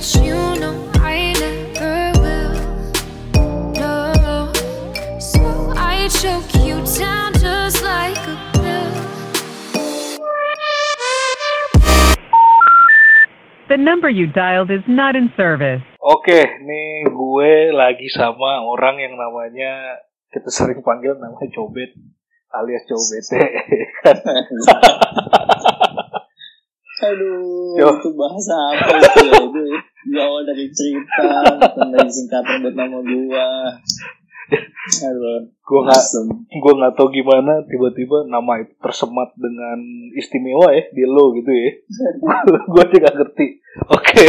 [0.00, 0.24] The
[13.76, 15.84] number you dialed is not in service.
[16.00, 20.00] Oke, nih gue lagi sama orang yang namanya
[20.32, 21.92] kita sering panggil namanya Cobet
[22.56, 23.36] alias Cobete.
[27.00, 27.88] Aduh, Yo.
[27.96, 29.40] itu bahasa apa itu ya?
[29.40, 29.62] Itu
[30.12, 31.28] berawal dari cerita,
[31.88, 33.48] dari singkatan buat nama gua.
[35.00, 36.04] Aduh, gue nggak
[36.50, 39.78] gue nggak tahu gimana tiba-tiba nama itu tersemat dengan
[40.18, 41.70] istimewa ya di lo gitu ya.
[42.48, 43.46] gue aja nggak ngerti.
[43.88, 44.26] Oke,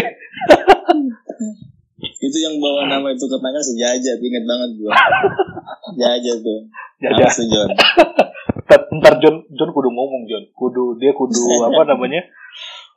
[2.02, 4.94] Itu yang bawa nama itu ke tangan sejajat, inget banget gua.
[6.00, 6.62] Jajat tuh.
[7.50, 7.70] John?
[8.78, 11.40] Ntar, John John kudu ngomong John, kudu dia kudu
[11.72, 12.22] apa namanya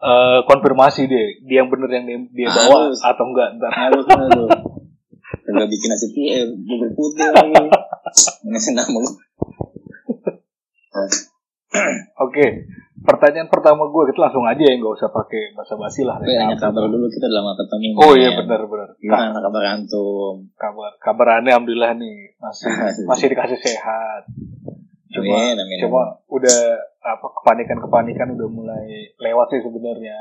[0.05, 3.01] eh konfirmasi dia, dia yang bener yang dia, dia bawa Harus.
[3.01, 3.71] atau enggak ntar.
[3.73, 4.49] Harus tuh.
[5.45, 7.69] Kagak bikin nasi putih, eh, bubur putih lagi.
[8.49, 9.13] Ngasih nama gua.
[12.23, 12.71] Oke,
[13.05, 16.23] pertanyaan pertama gue kita langsung aja ya nggak usah pakai basa-basi lah.
[16.23, 17.89] Gue nanya kabar dulu, kita udah lama ketemu.
[17.99, 18.47] Oh iya men.
[18.47, 18.89] benar-benar.
[18.97, 20.35] Gimana kabar antum?
[20.55, 22.71] Kabar kabarannya alhamdulillah nih masih
[23.11, 24.31] masih dikasih sehat.
[25.15, 25.79] Cuma Amin, amin.
[25.79, 26.59] cuma udah
[26.99, 30.19] apa kepanikan kepanikan udah mulai lewat sih sebenarnya.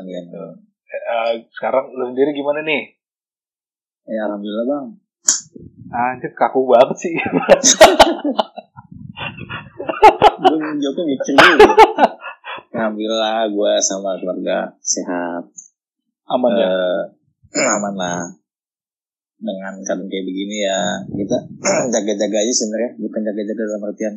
[0.00, 0.24] Amin.
[0.32, 2.96] Eh, sekarang lu sendiri gimana nih?
[4.08, 4.86] Ya alhamdulillah bang.
[5.92, 7.14] Anjir kaku banget sih.
[10.40, 11.70] Belum jawabnya mikir dulu.
[12.76, 15.44] Alhamdulillah gue sama keluarga sehat.
[16.26, 16.70] Aman ya.
[17.52, 18.20] Eh, aman lah.
[19.36, 21.36] Dengan keadaan kayak begini ya kita
[21.94, 24.14] jaga-jaga aja sebenarnya bukan jaga-jaga dalam artian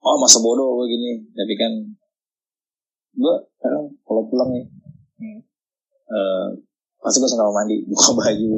[0.00, 1.72] oh masa bodoh gue gini tapi kan
[3.12, 4.66] gue sekarang kalau pulang nih
[5.20, 5.36] Hmm.
[6.08, 6.48] eh,
[6.96, 8.48] pasti gue sama mandi buka baju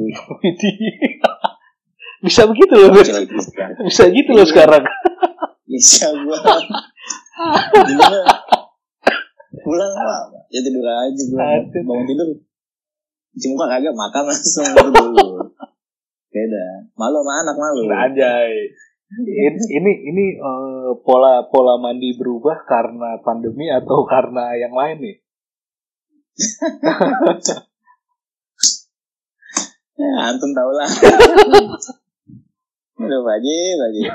[2.23, 2.95] Bisa begitu loh.
[2.95, 3.75] kecil lagi sekarang.
[3.83, 4.79] Bisa gitu loh sekarang.
[5.67, 6.37] bisa gue
[9.59, 12.27] pulang lah ya tidur aja gue bangun tidur
[13.33, 15.49] cuci muka kagak makan langsung dulu
[16.33, 18.73] beda malu sama anak malu Anjay.
[19.13, 25.17] Ini ini, ini eh, pola pola mandi berubah karena pandemi atau karena yang lain nih?
[29.93, 30.89] ya antum tau lah
[32.97, 34.09] udah wajib wajib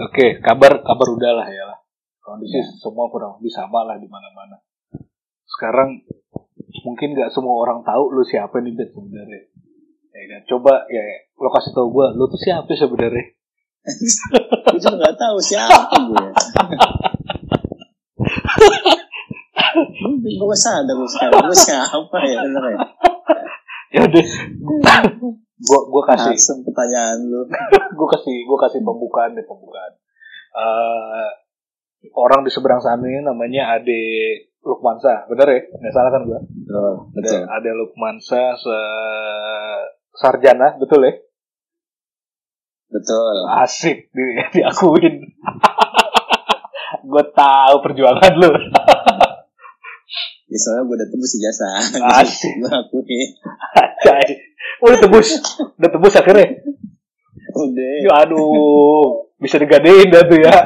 [0.00, 1.78] Oke, kabar kabar udahlah ya lah.
[2.20, 4.60] Kondisi semua kurang lebih sama lah di mana-mana.
[5.44, 6.00] Sekarang
[6.86, 9.40] mungkin nggak semua orang tahu lu siapa nih Bet sebenarnya.
[10.10, 10.40] Ya kan?
[10.50, 11.02] Coba ya
[11.40, 13.24] lo kasih tau gue, lu tuh siapa sebenarnya?
[14.70, 16.28] gue juga nggak tahu siapa gue
[20.20, 22.78] gue sadar gue sekarang gue siapa ya bener ya
[23.90, 24.22] Ya udah,
[25.66, 27.42] gua gua kasih asem pertanyaan lu
[27.98, 29.92] gue kasih gue kasih pembukaan deh pembukaan
[30.54, 31.30] Eh
[32.14, 35.60] orang di seberang sana namanya Ade Lukmansa bener ya?
[35.72, 36.40] Nggak salah kan gue
[37.16, 37.40] betul.
[37.48, 38.78] Ada Ade Lukmansa se
[40.16, 41.14] sarjana betul ya?
[42.90, 43.36] Betul.
[43.62, 45.22] Asik di, diakuin.
[47.10, 48.50] Gue tahu perjuangan lu.
[50.50, 51.78] Ya, soalnya gue udah tembus ijazah.
[52.18, 52.58] Asik.
[52.58, 53.22] gue akui
[54.02, 54.30] Cai.
[54.82, 55.38] udah tebus.
[55.78, 56.66] Udah tebus akhirnya?
[57.54, 57.94] Udah.
[58.02, 59.30] Ya aduh.
[59.38, 60.52] Bisa digadein dah tuh ya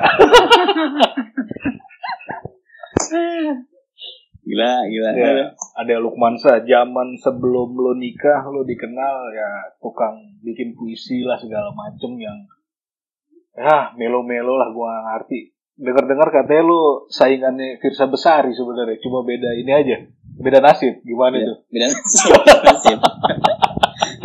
[4.44, 5.10] gila gila.
[5.16, 9.50] Ya, ada Lukmansa zaman sebelum lo nikah lo dikenal ya
[9.80, 12.44] tukang bikin puisi lah segala macem yang
[13.56, 15.40] ya melo-melo lah gua nggak ngerti.
[15.74, 19.98] Dengar-dengar katanya lo saingannya Firsa Besari sebenarnya cuma beda ini aja
[20.34, 22.98] beda nasib gimana Beda, itu beda nasib beda nasib.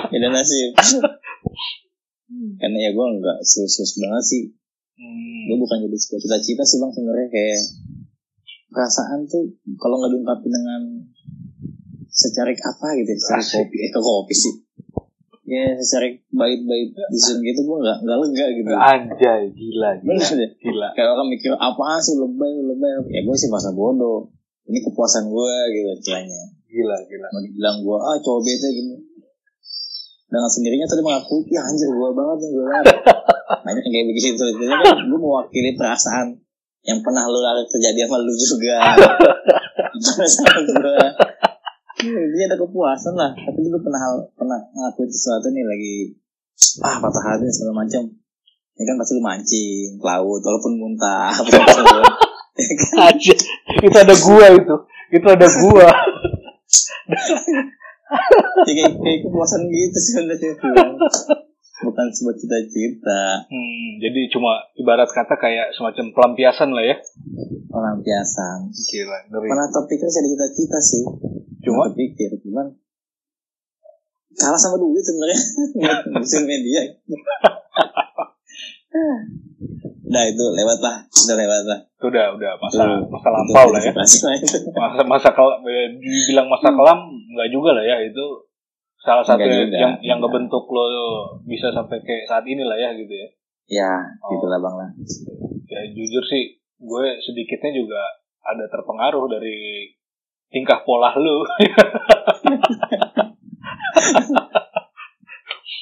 [0.09, 0.69] Beda nasib.
[2.59, 4.43] Karena ya gue nggak serius banget sih.
[4.99, 7.61] Hmm, gue bukan jadi cita-cita sih bang sebenarnya kayak
[8.69, 9.49] perasaan tuh
[9.81, 10.81] kalau nggak diungkapin dengan
[12.09, 13.65] secarik apa gitu ya, Asik.
[13.65, 13.77] kopi.
[13.85, 14.53] Eh kok kopi sih?
[15.49, 18.69] Ya secarik bait-bait di Zoom gitu gue nggak nggak lega gitu.
[18.69, 20.87] Anjay gila gila bener gila.
[20.93, 22.91] Kayak orang mikir apa sih lebay lebay?
[23.09, 24.29] Ya gue sih masa bodoh.
[24.69, 26.41] Ini kepuasan gue gitu istilahnya.
[26.69, 27.27] Gila gila.
[27.33, 28.95] Mau dibilang gue ah cowok bete gini.
[30.29, 32.95] Dengan sendirinya tadi mengaku ya anjir gue banget nih gue banget
[33.49, 36.27] banyak yang kayak begitu Intinya kan gue mewakili perasaan
[36.89, 38.77] yang pernah lu lalu terjadi sama lu juga.
[39.99, 40.97] Sama gue
[41.99, 43.31] dia ada kepuasan lah.
[43.35, 44.01] Tapi gue pernah
[44.33, 45.95] pernah ngelakuin sesuatu nih lagi
[46.81, 48.09] ah patah hati segala macam.
[48.79, 51.35] Ini kan pasti lu mancing ke laut walaupun muntah
[52.95, 53.35] aja
[53.85, 54.75] itu ada gua itu.
[55.11, 55.89] Itu ada gua.
[58.65, 60.97] Ya, kayak, kayak kepuasan gitu sih sebenarnya Bang.
[61.79, 63.47] Bukan sebuah cita-cita.
[63.47, 66.95] Hmm, jadi cuma ibarat kata kayak semacam pelampiasan lah ya.
[67.69, 68.67] pelampiasan.
[68.73, 69.47] Gila, ngeri.
[69.47, 71.03] pernah terpikir sih ada cita-cita sih.
[71.63, 71.87] Cuma?
[71.91, 72.67] terpikir cuman
[74.35, 75.39] kalah sama duit sebenarnya.
[76.15, 76.81] Musim media.
[80.09, 81.79] Nah itu lewat lah, udah lewat lah.
[81.85, 83.93] itu udah udah masa Itu- masa lampau lah ya.
[83.93, 85.61] Masa masa kelam,
[86.01, 86.99] dibilang masa kelam
[87.29, 88.25] nggak juga lah ya itu
[88.99, 89.77] salah satu Nggak yang juga.
[89.79, 90.85] yang, yang ngebentuk lo
[91.43, 93.27] bisa sampai kayak saat ini lah ya gitu ya.
[93.69, 94.33] Ya, Oh.
[94.33, 94.89] gitulah bang lah.
[95.65, 96.43] Ya jujur sih
[96.75, 98.01] gue sedikitnya juga
[98.41, 99.87] ada terpengaruh dari
[100.49, 101.45] tingkah pola lu.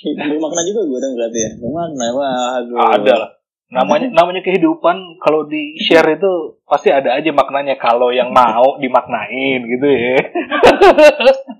[0.08, 1.52] Bermakna juga gue dong berarti ya.
[1.58, 2.78] Bermakna, wah aduh.
[2.94, 3.30] ada lah.
[3.68, 6.32] Namanya namanya kehidupan kalau di share itu
[6.64, 10.16] pasti ada aja maknanya kalau yang mau dimaknain gitu ya.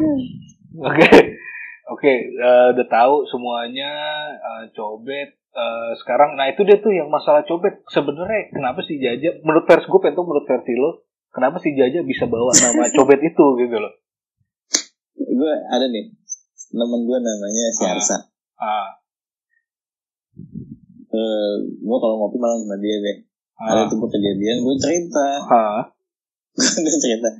[0.88, 1.06] Oke.
[1.90, 3.90] Oke, eh, udah tahu semuanya
[4.32, 9.34] eh, cobet Eh, sekarang nah itu dia tuh yang masalah cobet sebenarnya kenapa sih Jaja
[9.42, 13.46] menurut versi gue pengen menurut versi lo kenapa sih Jaja bisa bawa nama cobet itu
[13.58, 13.90] gitu loh
[15.18, 16.06] Gue ada nih,
[16.70, 17.90] temen gue namanya si Ah.
[17.98, 18.16] Arsa.
[18.62, 18.88] ah,
[21.10, 23.16] Eh, gue kalau ngopi malam sama dia deh.
[23.58, 25.26] ah, Ada tuh kejadian, gue cerita.
[25.50, 25.82] ah.
[26.78, 27.30] gue cerita.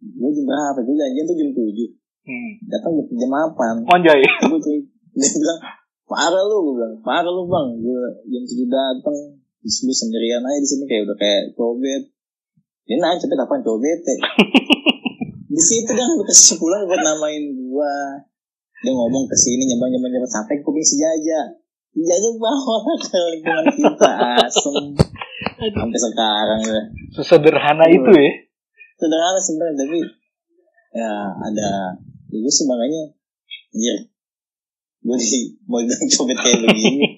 [0.00, 0.78] Gue jam berapa?
[0.80, 1.60] Gue janjian tuh jam 7.
[2.24, 2.50] Hmm.
[2.72, 3.84] Datang jam, 8.
[3.84, 4.88] Manjai gue cerita.
[5.10, 5.60] Dia bilang,
[6.08, 6.94] parah lu, gue bilang.
[7.04, 7.68] Parah lu bang.
[7.76, 8.00] Gue
[8.32, 9.16] jam 7 datang.
[9.60, 12.02] Lu sendirian aja di sini kayak udah kayak cobet.
[12.88, 14.16] Dia nanya cepet apaan cobet ya?
[15.54, 18.24] di situ dia ngambil kesimpulan buat namain gua.
[18.80, 21.52] Dia ngomong ke sini nyembang nyembang nyembang sampai kuping si Jaja.
[21.92, 24.12] Jaja bawa ke lingkungan kita
[24.48, 24.96] asem.
[25.60, 26.80] Sampai sekarang ya.
[27.20, 28.32] sesederhana itu ya
[29.00, 29.98] Sederhana sebenarnya tapi
[30.90, 31.96] ya ada
[32.28, 33.08] ya gue sih makanya
[33.72, 34.10] anjir
[35.00, 37.08] gue di mau bilang copet kayak begini.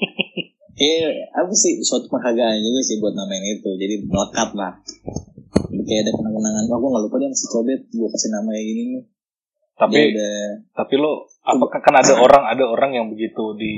[0.78, 1.12] Kayak
[1.42, 4.78] apa sih suatu penghargaan juga sih buat namain itu jadi melekat lah.
[5.66, 8.66] Jadi kayak ada kenang-kenangan wah gue gak lupa dia masih cobet gue kasih nama kayak
[8.70, 9.04] gini nih.
[9.72, 10.36] Tapi dia udah
[10.78, 11.12] tapi lo
[11.42, 13.74] apakah kan ada orang ada orang yang begitu di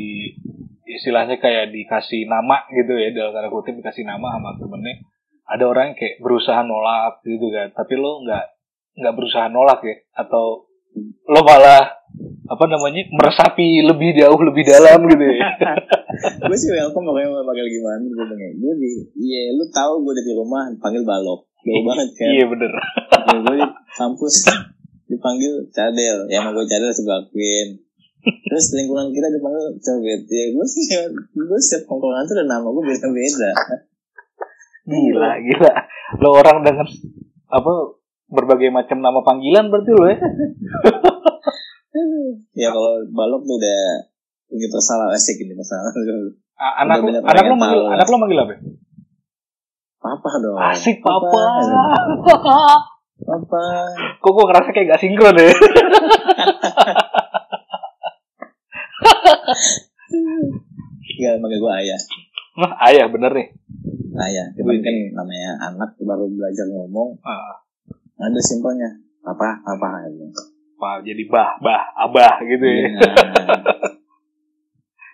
[0.85, 5.01] istilahnya kayak dikasih nama gitu ya dalam tanda kutip dikasih nama sama temennya
[5.45, 8.55] ada orang yang kayak berusaha nolak gitu kan tapi lo nggak
[8.95, 9.97] nggak berusaha nolak ya?
[10.15, 10.71] Atau
[11.27, 12.07] lo malah
[12.47, 15.59] apa namanya meresapi lebih jauh lebih dalam gitu ya?
[16.47, 20.15] Gue sih welcome pokoknya mau panggil gimana gue bilang gue di iya lu tahu gue
[20.15, 21.51] dari rumah panggil balok.
[21.67, 22.31] Jauh banget kan?
[22.31, 22.73] Iya bener.
[23.25, 23.67] Ya, gue di
[23.99, 24.35] kampus
[25.11, 26.31] dipanggil cadel.
[26.31, 27.83] Ya mau gue cadel akuin
[28.25, 30.23] terus lingkungan kita dipanggil cobet.
[30.31, 30.85] Ya gue sih
[31.35, 33.51] gue setiap kongkongan tuh ada nama gue beda beda
[34.85, 35.75] gila gila.
[36.21, 36.87] Lo orang dengan
[37.49, 37.73] apa
[38.29, 40.19] berbagai macam nama panggilan berarti lo ya?
[42.59, 44.11] Ya kalau balok tuh udah
[44.51, 45.95] ini masalah asik ini masalah
[46.83, 48.55] anak lo anak lo manggil anak lo manggil apa?
[50.03, 50.59] Papa dong.
[50.59, 51.39] Asik papa.
[53.25, 53.63] papa.
[54.21, 55.55] Kok gue ngerasa kayak gak sinkron ya?
[61.15, 62.01] Gak manggil gue ayah.
[62.59, 63.49] Nah, ayah bener nih
[64.15, 67.19] ayah cuman kan namanya anak baru belajar ngomong.
[67.27, 67.59] Ah,
[68.19, 68.91] ada simpelnya.
[69.25, 70.43] Papa papa gitu.
[70.79, 72.89] Pak jadi bah bah abah gitu ya.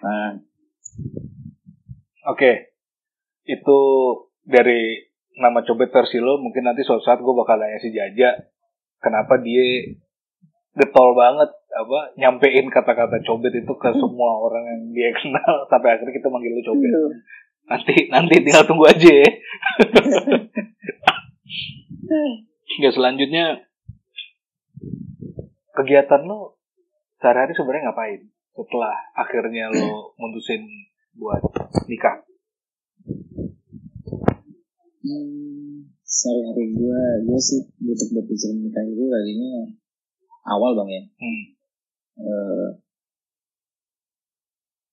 [0.00, 0.32] Nah.
[2.32, 2.72] Oke,
[3.44, 3.78] itu
[4.44, 6.40] dari nama cobet versi lo.
[6.40, 8.48] Mungkin nanti suatu saat gue bakal nanya si Jaja,
[9.00, 9.96] kenapa dia
[10.76, 16.14] getol banget apa nyampein kata-kata cobet itu ke semua orang yang dia kenal sampai akhirnya
[16.14, 16.90] kita manggil lo cobet.
[17.70, 19.30] Nanti nanti tinggal tunggu aja ya.
[22.82, 23.62] ya selanjutnya
[25.78, 26.58] kegiatan lo
[27.22, 28.20] sehari-hari sebenarnya ngapain
[28.58, 30.66] setelah akhirnya lo mutusin
[31.14, 31.40] buat
[31.86, 32.26] nikah?
[35.00, 39.52] Hmm, sehari-hari gue, gue sih butuh berpikir nikah itu tadinya
[40.50, 41.02] awal bang ya.
[41.22, 41.42] Hmm.
[42.20, 42.68] Eh,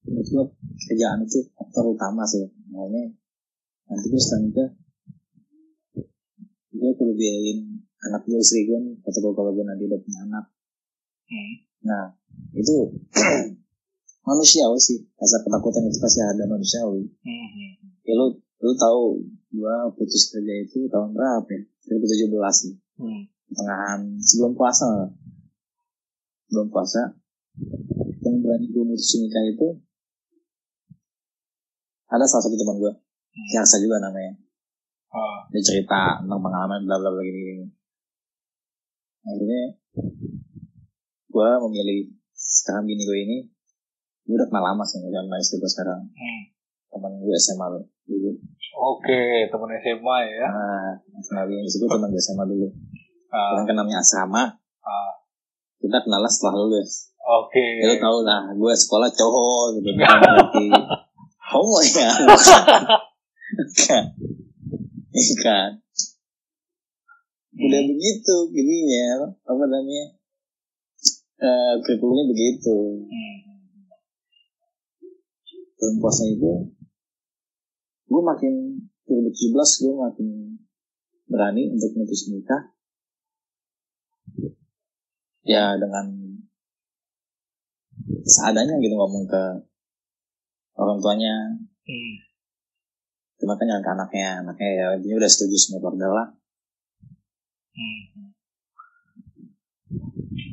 [0.08, 0.46] menurut gue
[0.88, 2.48] kerjaan itu faktor utama sih.
[2.72, 3.12] Makanya
[3.88, 4.70] nanti gue setelah nikah,
[6.72, 7.60] gue perlu biayain
[8.08, 8.96] anak gue istri gue nih.
[9.04, 10.46] Atau kalau gue nanti udah punya anak.
[11.28, 11.54] Hmm.
[11.84, 12.06] Nah,
[12.56, 12.76] itu
[14.28, 15.00] manusiawi sih.
[15.20, 17.04] Rasa ketakutan itu pasti ada manusiawi.
[17.04, 17.72] Hmm.
[18.08, 19.24] Ya lu, lu tahu
[19.58, 21.62] gua putus kerja itu tahun berapa ya?
[21.92, 22.74] 2017 sih.
[23.00, 23.24] Hmm.
[23.48, 24.88] Pertengahan sebelum puasa.
[24.88, 25.10] lah.
[26.48, 27.16] Sebelum puasa.
[28.24, 29.68] Yang berani gue mutus nikah itu
[32.08, 32.94] ada salah satu teman gue.
[33.48, 34.34] Si Arsa juga namanya.
[35.12, 35.44] Ah.
[35.52, 37.66] Dia cerita tentang pengalaman bla bla bla gini gini.
[39.28, 39.64] akhirnya
[41.28, 42.00] gue memilih
[42.32, 43.38] sekarang bini gue ini
[44.24, 46.42] gue udah kenal lama sih sama istri gue sekarang Hmm.
[46.88, 48.32] teman gue SMA lo dulu
[48.78, 50.48] Oke, teman SMA ya.
[50.48, 52.68] nah istri gue teman gue SMA dulu
[53.36, 54.44] orang kan namanya asrama
[54.80, 55.12] ah.
[55.84, 57.84] kita kenal lah setelah lulus Oke.
[57.84, 60.20] ya lu tau lah gue sekolah cowok gitu kan
[61.48, 64.04] berarti homo ya bukan
[65.42, 65.72] kan?
[67.58, 70.06] Udah begitu gininya apa namanya
[71.42, 73.08] eh kurikulumnya begitu.
[73.08, 73.38] Hmm.
[75.78, 76.74] bulan puasa itu
[78.08, 78.54] gue makin
[79.06, 80.28] 2017 gue makin
[81.28, 82.74] berani untuk memutus nikah.
[85.48, 86.12] Ya dengan
[88.28, 89.44] seadanya gitu ngomong ke
[90.78, 91.34] orang tuanya
[91.84, 92.14] Hmm.
[93.38, 96.28] cuma kan jangan ke anaknya anaknya ya intinya udah setuju semua keluarga lah
[97.72, 98.34] Hmm.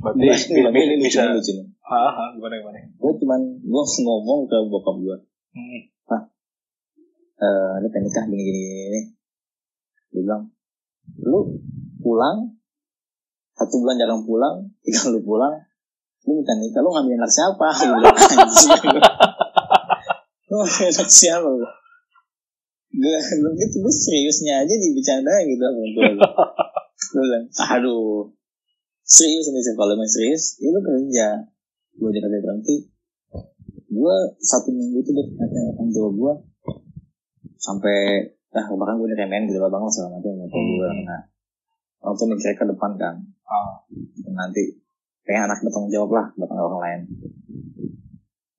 [0.04, 1.24] Berarti bi- ini bisa.
[1.24, 1.66] ini lucu nih.
[1.80, 2.76] Ah, ah, gimana gimana?
[2.84, 5.16] gue cuman gue ngomong ke bokap gue
[5.54, 5.80] Hmm.
[7.34, 9.00] eh ini pengen nikah gini gini gini
[10.06, 10.42] dia bilang
[11.18, 11.58] lu
[11.98, 12.54] pulang
[13.54, 15.50] satu bulan jarang pulang tiga lu pulang
[16.24, 19.00] lu minta nikah lu ngambil anak siapa Gua bilang, "Anjing."
[20.64, 21.70] Lu anak siapa gue
[22.94, 23.18] gue
[23.60, 28.32] gitu gue seriusnya aja dibicarain gitu sama gue gue bilang aduh
[29.04, 31.28] serius ini sih kalau emang serius ya lu kerja.
[31.94, 32.76] Gue jadi kerja berhenti.
[33.92, 36.32] Gue satu minggu itu gue tanya orang tua gue
[37.60, 37.98] sampai
[38.50, 41.20] nah bahkan gue diremehin gitu bang lah segala macam sama tua gue nah
[42.06, 43.14] orang tua mikirnya ke depan kan.
[43.44, 43.76] Ah.
[44.34, 44.80] nanti
[45.24, 47.00] pengen anak bertanggung jawab lah buat orang lain.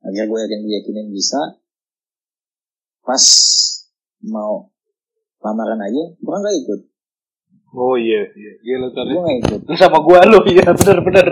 [0.06, 1.42] Akhirnya gue yakin yakinin bisa
[3.06, 3.24] pas
[4.26, 4.74] mau
[5.40, 6.82] lamaran aja gue kan gak ikut
[7.76, 9.12] Oh iya, iya, iya lu tadi.
[9.12, 11.28] gue gak ikut Lu sama gua lu, iya bener bener.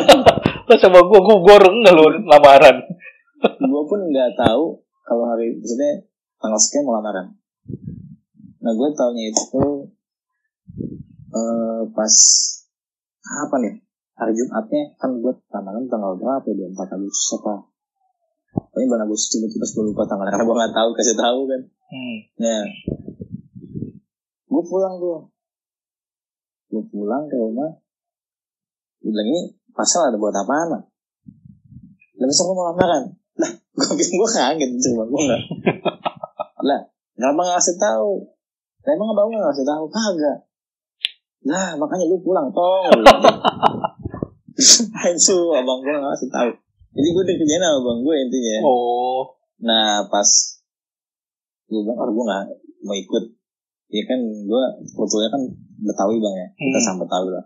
[0.68, 2.76] lu sama gua, gua goreng nggak lu lamaran.
[3.40, 6.04] gue pun nggak tahu kalau hari maksudnya
[6.36, 7.32] tanggal sekian mau lamaran
[8.60, 9.64] nah gue taunya itu
[11.32, 12.14] eh pas
[13.24, 13.74] apa nih
[14.14, 17.69] hari Jumatnya kan gue lamaran tanggal berapa ya 24 Agustus apa
[18.50, 22.18] pokoknya bulan Agustus tiba-tiba gue lupa tanggal karena gue nggak tahu kasih tahu kan Hmm.
[22.38, 22.62] Nah,
[24.46, 25.26] gue pulang tuh.
[26.70, 27.82] Gue pulang ke rumah.
[29.02, 30.70] Gue bilang ini pasal ada buat apaan?
[30.70, 30.82] Mak?
[32.22, 33.10] Lah besok gue mau lamaran.
[33.42, 35.42] Lah, gue bilang gue kaget cuma gue enggak.
[36.70, 36.80] lah,
[37.18, 38.12] kenapa nggak ngasih tahu?
[38.86, 39.84] Lah emang abang nggak ngasih tahu?
[39.90, 40.38] Kagak.
[41.50, 42.86] Lah, makanya lu pulang tong.
[45.10, 46.50] Itu abang gue nggak ngasih tahu.
[46.90, 48.56] Jadi gue dikerjain sama abang gue intinya.
[48.66, 49.22] Oh.
[49.62, 50.26] Nah pas
[51.70, 52.44] gue bilang, oh gue gak
[52.82, 53.24] mau ikut.
[53.90, 54.62] Ya kan gue
[54.94, 55.42] fotonya kan
[55.80, 56.84] Betawi bang ya, kita Hmm.
[56.84, 57.44] sama Betawi lah.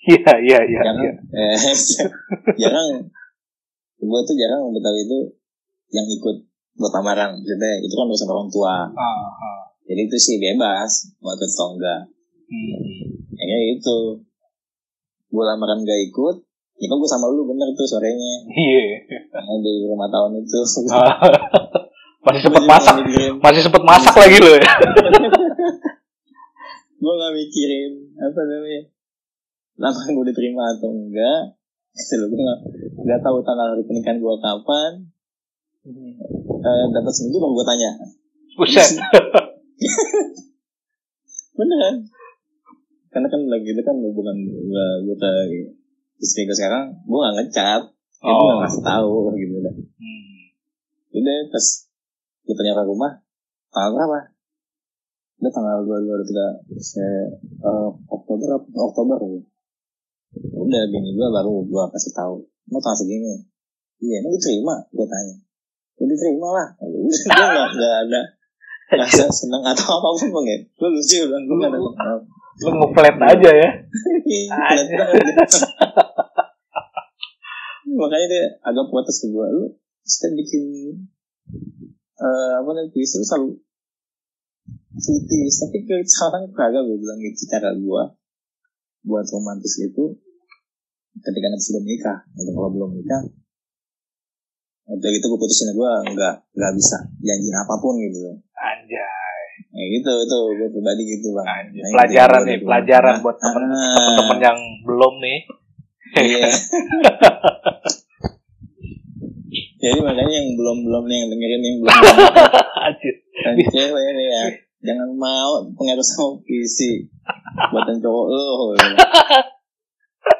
[0.00, 0.80] Iya, iya, iya.
[0.80, 1.12] Jangan, iya.
[1.36, 1.56] eh,
[2.64, 2.88] jarang,
[4.00, 5.18] gue tuh jarang Betawi itu
[5.92, 6.36] yang ikut
[6.80, 7.36] buat lamaran.
[7.36, 8.88] Maksudnya itu kan urusan orang tua.
[8.88, 9.60] Ah, ah.
[9.84, 12.00] Jadi itu sih bebas, mau ikut atau enggak.
[12.48, 12.80] Hmm.
[13.36, 14.24] Ya gitu.
[15.28, 16.36] Gue lamaran gak ikut,
[16.80, 18.32] ya kan gue sama lu bener tuh sorenya.
[18.48, 19.04] Iya.
[19.36, 20.58] Yang di rumah tahun itu.
[22.20, 23.00] Masih sempet masak,
[23.40, 24.60] masih sempet masak lagi lu ya.
[27.00, 28.82] gue gak mikirin apa namanya
[29.80, 31.56] lamaran gue diterima atau enggak
[31.96, 32.60] gitu loh gue gak,
[33.08, 34.92] gak tahu tanggal hari pernikahan gue kapan
[36.60, 37.90] eh, dapat seminggu baru gue tanya
[38.60, 39.00] Buset.
[41.56, 42.04] beneran
[43.10, 45.16] karena kan lagi itu kan hubungan gue gue
[46.20, 47.82] istri gue sekarang gue gak ngecat.
[48.20, 48.48] Ya gue Oh.
[48.52, 50.40] gak ngasih tahu gitu udah Hmm.
[51.10, 51.66] udah pas
[52.40, 53.12] gue tanya ke rumah
[53.70, 54.18] tanggal berapa?
[55.38, 56.46] Udah tanggal dua dua tiga
[56.76, 59.16] saya eh, Oktober Oktober.
[59.18, 59.40] Ya.
[60.54, 62.44] udah bini gue baru gue kasih tahu.
[62.68, 63.40] Mau tanggal segini.
[63.98, 65.34] Iya ini diterima gue tanya.
[65.96, 66.68] Ya diterima lah.
[66.76, 68.20] Ya gue nggak nggak ada
[68.90, 72.18] rasa senang atau apa pun bang ya gue lucu bang gue nggak ada
[72.60, 73.68] Lu ngeflat aja ya.
[78.00, 79.64] Makanya dia agak protes ke gue lu
[80.02, 80.62] setiap bikin
[82.16, 83.48] eh apa namanya puisi lu selalu
[84.92, 88.02] puitis tapi ke sekarang kagak gue bilang gitu cara gue
[89.02, 90.04] buat romantis itu
[91.16, 93.22] ketika nanti sudah menikah itu kalau belum nikah
[94.86, 99.46] udah gitu gue putusin gue nggak nggak bisa janjiin apa pun gitu Anjay.
[99.70, 101.80] ya gitu itu gue pribadi gitu bang Anjay.
[101.80, 103.22] Nah, Pelajaran itu nih, gua pelajaran bilang.
[103.22, 105.38] buat temen Ah, temen-temen yang belum nih.
[106.18, 106.48] iya
[109.82, 111.96] jadi makanya yang belum belum nih yang dengerin yang belum.
[113.40, 114.44] Dan cewek ini ya
[114.80, 117.08] jangan mau pengaruh sama puisi
[117.72, 118.44] buatan cowok lo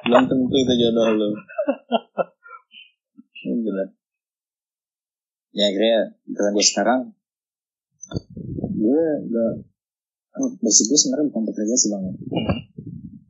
[0.08, 1.28] belum tentu itu jodoh lu.
[3.40, 3.88] Bener
[5.50, 7.00] ya akhirnya dengan gue sekarang
[8.80, 9.04] gue
[9.34, 9.52] gak
[10.30, 12.04] kan basic gue sebenarnya bukan bekerja sih bang.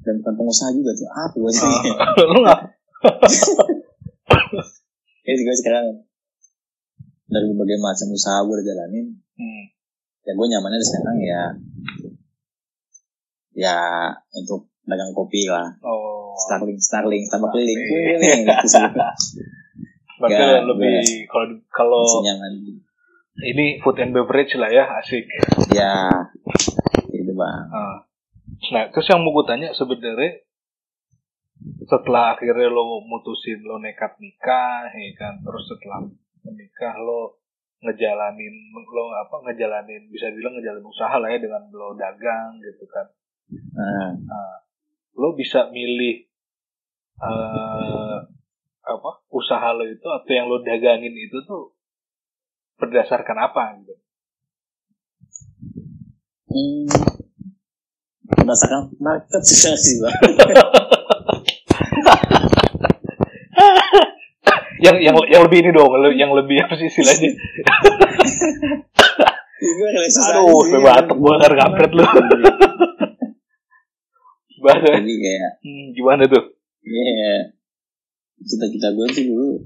[0.01, 1.09] Dan bukan pengusaha juga tuh.
[1.09, 1.73] Apa gue sih?
[2.33, 2.61] Lu nggak
[5.27, 6.05] ya gue sekarang.
[7.31, 9.07] Dari berbagai macam usaha gue udah jalanin.
[9.41, 9.65] Hmm.
[10.21, 11.43] ya gue nyamannya sekarang ya
[13.57, 13.77] ya
[14.37, 15.73] untuk dagang kopi lah.
[15.81, 16.37] Oh.
[16.37, 18.69] Starling Starling tambah keliling keliling gitu
[20.21, 21.01] berarti Ya, lebih
[21.33, 22.05] kalau kalau
[23.41, 25.25] ini food and beverage lah ya asik.
[25.73, 26.13] Ya
[27.09, 27.65] itu bang.
[27.73, 28.05] Ah.
[28.77, 30.45] Nah, terus yang mau gue tanya sebenarnya
[31.85, 36.01] setelah akhirnya lo mutusin lo nekat nikah, ya kan, terus setelah
[36.47, 37.41] menikah lo
[37.81, 43.07] ngejalanin lo apa ngejalanin bisa bilang ngejalanin usaha lah ya dengan lo dagang gitu kan,
[43.77, 44.13] nah,
[45.17, 46.29] lo bisa milih
[47.21, 48.19] eh
[48.81, 51.77] apa usaha lo itu atau yang lo dagangin itu tuh
[52.81, 53.95] berdasarkan apa gitu?
[56.49, 56.89] hmm,
[58.41, 60.17] berdasarkan market sih sih bang
[64.81, 67.31] Yang yang yang lebih ini dong, yang lebih apa sih istilahnya?
[69.61, 72.05] Aduh, sampai batuk gue kan kampret lu.
[74.61, 74.89] Gimana?
[75.01, 76.45] jadi kayak Hmm, gimana tuh?
[76.81, 77.49] ya
[78.41, 79.57] cita-cita gue sih dulu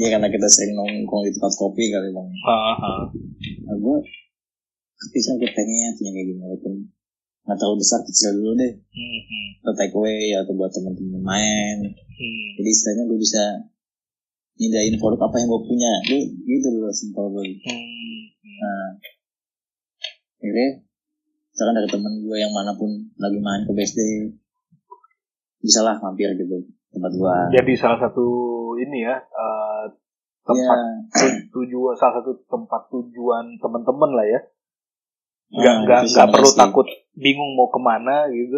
[0.00, 2.28] ya karena kita sering nongkrong di tempat kopi kali bang
[3.68, 3.96] nah, gue
[4.96, 6.72] kepisah gue pengen punya kayak gini walaupun
[7.44, 11.76] nggak terlalu besar kecil dulu deh Hmm, hmm, atau take away atau buat temen-temen main
[11.92, 12.48] hmm.
[12.60, 13.42] jadi istilahnya gue bisa
[14.58, 18.18] nyediain produk apa yang gue punya gue gitu dulu simpel gue Hmm,
[18.58, 18.86] nah
[20.36, 20.68] akhirnya
[21.48, 24.00] misalkan dari temen gue yang mana pun lagi main ke BSD
[25.58, 28.26] bisa lah mampir gitu tempat gue Jadi salah satu
[28.76, 29.84] ini ya eh,
[30.42, 31.44] tempat Iya.
[31.50, 34.40] tujuan salah satu tempat tujuan teman-teman lah ya.
[35.50, 36.56] Nggak Nah, nggak nggak perlu sih.
[36.56, 38.56] takut bingung mau ke mana gitu.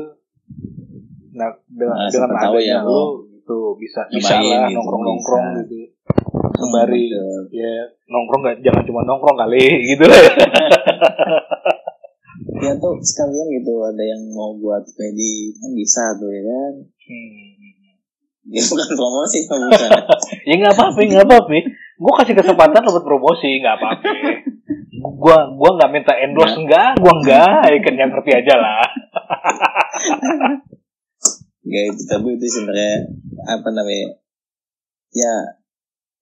[1.32, 5.79] Nah dengan Nah, dengan adanya ya, lo lo itu bisa bisa lah nongkrong nongkrong gitu.
[6.60, 7.40] Sembari betul.
[7.50, 7.72] ya
[8.06, 9.64] nongkrong nggak jangan cuma nongkrong kali
[9.96, 10.20] gitu lah.
[10.20, 10.32] ya.
[12.68, 16.74] ya tuh sekalian gitu ada yang mau buat pedi kan bisa tuh ya kan
[17.10, 18.46] Hmm.
[18.46, 19.90] ini bukan promosi kan bukan
[20.46, 24.10] ya nggak apa-apa nggak apa-apa gue kasih kesempatan buat promosi nggak apa-apa
[25.00, 28.84] gua gua nggak minta endorse enggak gua enggak ya kan yang ngerti aja lah
[31.60, 32.94] Gak itu tapi itu sebenarnya
[33.46, 34.16] apa namanya
[35.12, 35.34] ya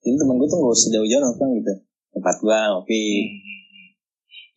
[0.09, 1.73] ini temen gue tuh gak usah jauh-jauh nongkrong gitu.
[2.17, 3.29] Tempat gua ngopi.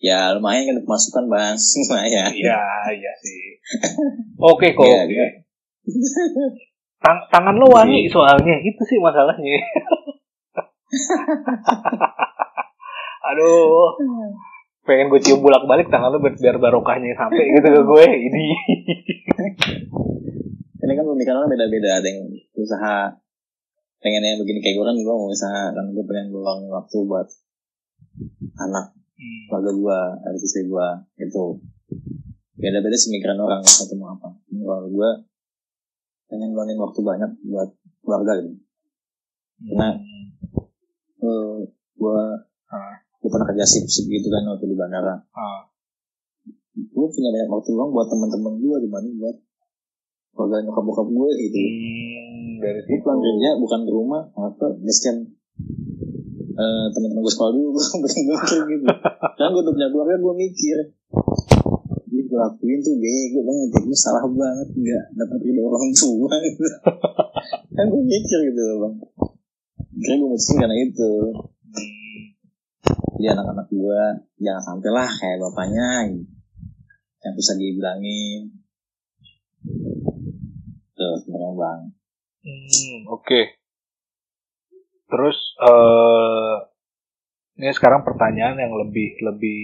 [0.01, 1.53] Ya lumayan kan pemasukan bang
[1.85, 2.31] lumayan.
[2.33, 2.63] Iya
[2.95, 3.61] iya sih.
[4.41, 4.87] Oke kok.
[4.87, 5.13] Iya, oke.
[5.13, 5.27] iya.
[7.01, 8.57] Tang- tangan lo wangi soalnya.
[8.65, 9.61] Itu sih masalahnya.
[13.29, 13.93] Aduh.
[14.81, 18.45] Pengen gue cium bolak balik tangan lo biar, biar barokahnya sampai gitu ke gue ini
[20.81, 22.01] ini kan pemikiran orang beda-beda.
[22.01, 22.25] Ada yang
[22.57, 23.13] usaha
[24.01, 27.27] pengen yang begini kayak gue kan gue mau usaha kan gue pengen luang waktu buat
[28.57, 28.97] anak
[29.47, 30.87] keluarga gue ada istri gue
[31.21, 31.43] itu
[32.57, 34.29] beda-beda sih pemikiran orang satu mau apa.
[34.53, 35.09] Ini kalau gue
[36.29, 37.69] pengen luangin waktu banyak buat
[38.05, 38.49] keluarga gitu.
[39.77, 39.93] Nah.
[41.21, 41.57] Eh,
[41.97, 42.21] gue
[42.71, 42.95] Ah.
[43.19, 45.19] gue pernah kerja sip sip gitu kan waktu di bandara.
[45.35, 45.67] Ah.
[46.71, 49.37] gue punya banyak waktu luang buat teman-teman gue dibanding buat
[50.31, 51.59] keluarga nyokap bokap gue gitu.
[51.59, 52.10] Hmm,
[52.61, 53.03] dari gue situ.
[53.03, 54.21] pulang kerja bukan ke rumah.
[54.37, 55.19] Apa basecamp
[56.51, 58.85] eh teman-teman gue sekolah dulu gue mikir gitu.
[59.39, 60.77] Kan gue udah punya keluarga gue mikir.
[62.11, 66.33] Jadi gue lakuin tuh bego banget ya gue salah banget nggak dapat ridho orang tua.
[66.37, 66.65] Gitu.
[67.77, 68.95] kan gue mikir gitu loh bang.
[70.01, 71.11] Kira gue mutusin karena itu.
[73.21, 74.01] Jadi anak-anak gue
[74.41, 76.29] jangan sampai lah kayak bapaknya gitu.
[77.21, 78.41] yang bisa dibilangin.
[80.93, 82.00] Tuh sebenarnya bang
[82.43, 83.39] Hmm, oke.
[85.09, 86.55] Terus eh
[87.59, 89.61] ini sekarang pertanyaan yang lebih lebih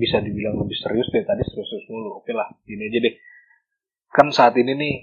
[0.00, 2.10] bisa dibilang lebih serius deh tadi serius mulu.
[2.22, 3.14] Oke lah, ini aja deh.
[4.16, 4.94] Kan saat ini nih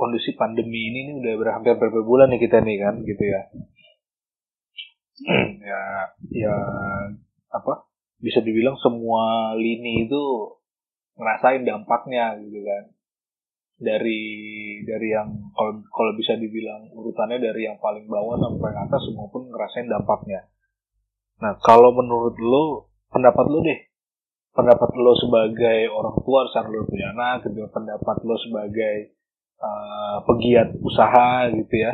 [0.00, 3.40] kondisi pandemi ini nih udah ber- hampir berapa bulan nih kita nih kan gitu ya.
[5.62, 5.80] ya
[6.32, 6.54] ya
[7.52, 7.74] apa?
[8.22, 10.22] Bisa dibilang semua lini itu
[11.18, 12.84] ngerasain dampaknya gitu kan
[13.82, 14.22] dari
[14.86, 19.50] dari yang kalau kalau bisa dibilang urutannya dari yang paling bawah sampai atas semua pun
[19.50, 20.48] ngerasain dampaknya.
[21.42, 23.80] Nah kalau menurut lo pendapat lo deh
[24.52, 28.96] pendapat lo sebagai orang tua saat lo punya anak gitu pendapat lo sebagai
[29.58, 31.92] eh, pegiat usaha gitu ya.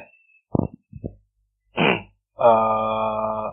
[2.38, 3.48] Eh,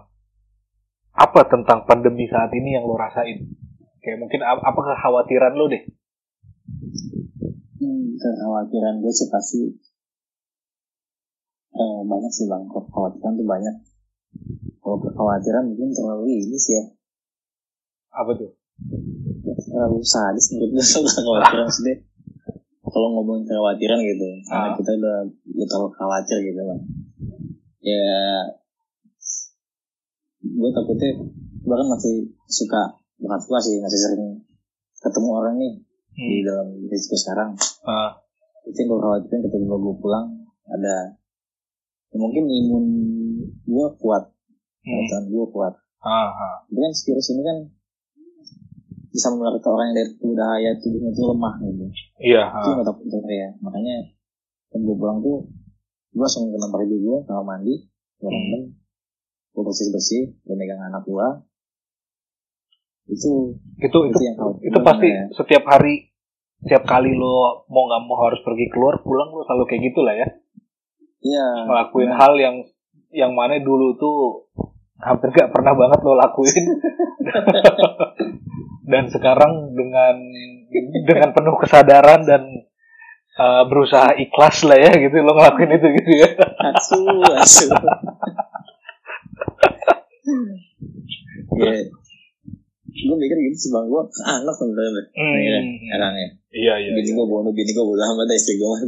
[1.17, 3.50] apa tentang pandemi saat ini yang lo rasain?
[3.98, 5.82] Kayak mungkin ap- apa kekhawatiran lo deh?
[8.15, 9.62] Kekhawatiran gue sih pasti
[11.75, 12.63] eh, banyak sih bang.
[12.67, 13.75] Kekhawatiran tuh banyak.
[14.80, 16.86] Kalau kekhawatiran mungkin terlalu ini sih ya.
[18.15, 18.51] Apa tuh?
[19.43, 21.97] Terlalu sadis menurut gue soal kekhawatiran sih.
[22.86, 24.75] Kalau ngomongin kekhawatiran gitu, karena Ah.
[24.78, 26.82] kita udah, udah terlalu khawatir gitu bang.
[27.86, 28.13] Ya,
[30.45, 31.12] gue takutnya
[31.65, 34.23] bahkan masih suka bukan suka sih masih sering
[35.01, 35.73] ketemu orang nih
[36.15, 36.45] di Hmm.
[36.45, 37.49] dalam risiko sekarang
[37.84, 38.15] Ah,
[38.63, 40.25] itu yang gue khawatirin ketika gue pulang
[40.65, 40.95] ada
[42.08, 42.86] ya mungkin imun
[43.62, 44.23] gue kuat
[44.82, 45.06] hmm.
[45.06, 45.73] imun gue kuat
[46.78, 47.58] kan virus ini kan
[49.10, 51.86] bisa menular ke orang yang dari tubuh daya tubuhnya itu lemah gitu
[52.21, 52.43] Iya.
[52.47, 53.95] itu yang gue takutin ya makanya
[54.69, 55.47] kan gue pulang tuh
[56.12, 57.75] gue langsung ke tempat gue kamar mandi
[58.15, 58.32] gue Hmm.
[58.34, 58.63] rendam
[59.51, 61.28] gue bersih bersih gue megang anak gue
[63.06, 65.24] itu Itu itu itu yang itu pasti ya.
[65.38, 66.10] setiap hari
[66.65, 70.15] setiap kali lo mau nggak mau harus pergi keluar pulang lo selalu kayak gitu lah
[70.18, 70.28] ya.
[71.26, 72.56] Iya ngelakuin Nah, hal yang
[73.13, 74.50] yang mana dulu tuh
[75.02, 76.65] hampir gak pernah banget lo lakuin.
[78.91, 80.15] Dan sekarang dengan
[81.06, 82.41] dengan penuh kesadaran dan
[83.41, 86.30] uh, berusaha ikhlas lah ya gitu lo ngelakuin itu gitu ya.
[86.74, 87.02] Asu
[87.38, 87.68] asu.
[91.56, 91.72] Ya
[92.95, 95.36] gue mikir gitu sih bang gue anak sebenarnya Hmm.
[95.36, 96.29] Akhirnya, sekarang ya.
[96.55, 97.15] Iya iya bini iya.
[97.19, 98.79] gue bono bini gue bodo amat istri gue mah.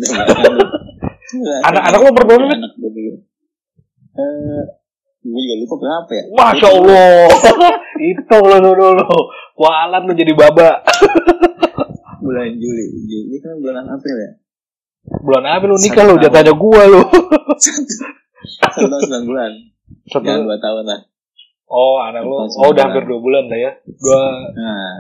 [1.68, 2.90] Anak-anak lo berapa anak gue
[4.18, 4.64] eh
[5.28, 6.24] gue juga lupa berapa ya.
[6.32, 7.28] Masya Allah.
[8.16, 9.08] Itu lo dulu lo
[9.60, 10.80] kualat lo jadi baba.
[12.24, 12.86] Bulan Juli.
[13.08, 14.32] Juli kan bulan April ya?
[15.24, 16.24] Bulan apa lo nikah lo tahun.
[16.28, 17.02] jatahnya gua lo
[18.60, 19.52] satu tahun sembilan bulan.
[20.08, 21.00] Satu- jangan dua tahun lah
[21.68, 23.72] oh anak lo oh udah hampir dua bulan lah ya?
[23.84, 24.22] Dua
[24.56, 24.96] nah.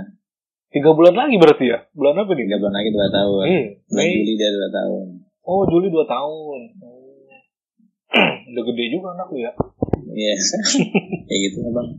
[0.68, 1.80] Tiga bulan lagi berarti ya?
[1.96, 2.44] Bulan apa nih?
[2.44, 3.44] Tiga bulan lagi dua tahun.
[3.48, 4.14] Eh, bulan Mei.
[4.20, 5.06] Juli dia dua tahun.
[5.48, 6.60] Oh, Juli 2 tahun.
[6.84, 7.08] Oh.
[8.52, 9.52] Udah gede juga anak lu ya.
[10.12, 10.36] iya.
[11.32, 11.90] Kayak gitu bang.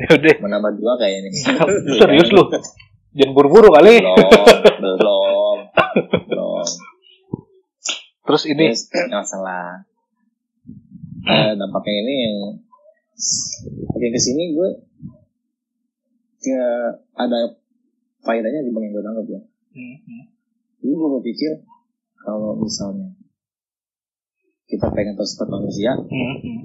[0.00, 0.34] Ya udah.
[0.38, 1.28] menambah dua kayaknya
[2.00, 2.46] Serius lu?
[3.18, 3.98] Jangan buru-buru kali.
[3.98, 5.58] belum belum.
[6.30, 6.66] Belum.
[8.22, 8.70] Terus ini?
[8.70, 9.82] Terus masalah.
[11.26, 12.36] Eh, dampaknya ini yang
[13.86, 14.70] makin ke sini gue
[16.40, 16.56] ke
[17.14, 17.40] ada
[18.20, 19.40] faedahnya di yang gue tangkap ya.
[19.70, 20.24] Hmm,
[20.80, 21.52] Dulu gue berpikir
[22.16, 23.12] kalau misalnya
[24.64, 26.60] kita pengen tahu sifat manusia, hmm, hmm,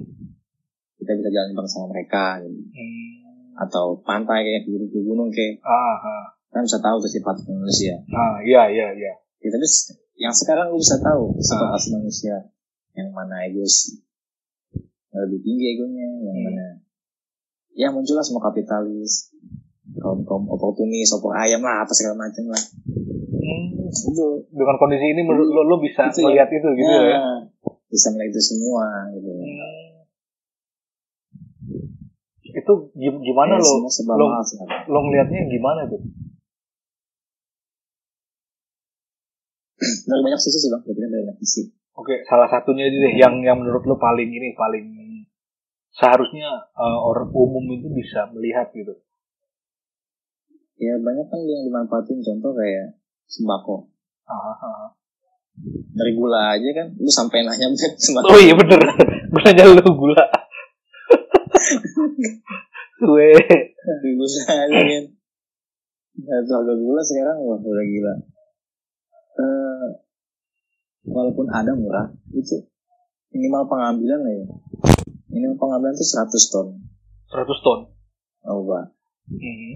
[0.96, 2.54] kita bisa jalan bareng sama mereka gitu.
[2.54, 3.12] hmm.
[3.56, 7.98] atau pantai kayak di gunung kayak Ah, kan bisa tahu tuh sifat manusia.
[8.10, 9.12] ah, iya, iya, iya.
[9.42, 9.66] Ya, tapi
[10.16, 11.76] yang sekarang gue bisa tahu sifat Ah.
[11.76, 12.36] asli manusia
[12.96, 13.92] yang mana egois
[15.24, 16.44] lebih tinggi egonya, yang Hmm.
[16.44, 16.66] mana
[17.72, 19.32] ya muncullah semua kapitalis,
[19.96, 22.62] kaum kaum oportunis, opor ayam lah, apa segala macam lah.
[23.36, 23.64] Hmm.
[23.86, 26.26] Itu Dengan kondisi ini menurut lo, lo bisa Itu ya.
[26.26, 27.20] melihat itu gitu ya, ya.
[27.86, 29.28] bisa melihat itu semua gitu.
[29.28, 29.94] Hmm.
[32.46, 33.90] Itu gim- gimana Ya, lo lo
[34.40, 34.88] sekarang.
[34.88, 36.00] lo ngelihatnya gimana tuh?
[40.08, 41.68] Dari banyak sisi sih bang, dari banyak sisi.
[41.92, 44.84] Oke, salah satunya aja deh yang yang menurut lo paling ini paling
[45.96, 48.92] seharusnya eh, orang umum itu bisa melihat gitu.
[50.76, 53.88] Ya banyak kan yang dimanfaatin contoh kayak sembako.
[54.28, 54.90] Ah, ah, ah.
[55.96, 57.72] Dari gula aja kan, lu sampai nanya
[58.04, 58.28] sembako.
[58.28, 58.76] Oh iya bener,
[59.32, 60.24] gue nanya lu gula.
[62.96, 65.04] Gue, Dari gula aja kan.
[66.16, 68.14] Satu harga gula sekarang wah udah gila.
[69.36, 69.88] Eh,
[71.08, 72.68] walaupun ada murah, itu
[73.32, 74.46] minimal pengambilan lah ya.
[75.36, 76.66] Minimal pengambilan itu 100 ton.
[77.28, 77.92] 100 ton.
[78.48, 78.96] Oh, Pak.
[79.28, 79.74] Hmm.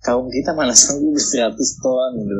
[0.00, 1.52] Kaum kita mana sanggup beli 100
[1.84, 2.32] ton gitu.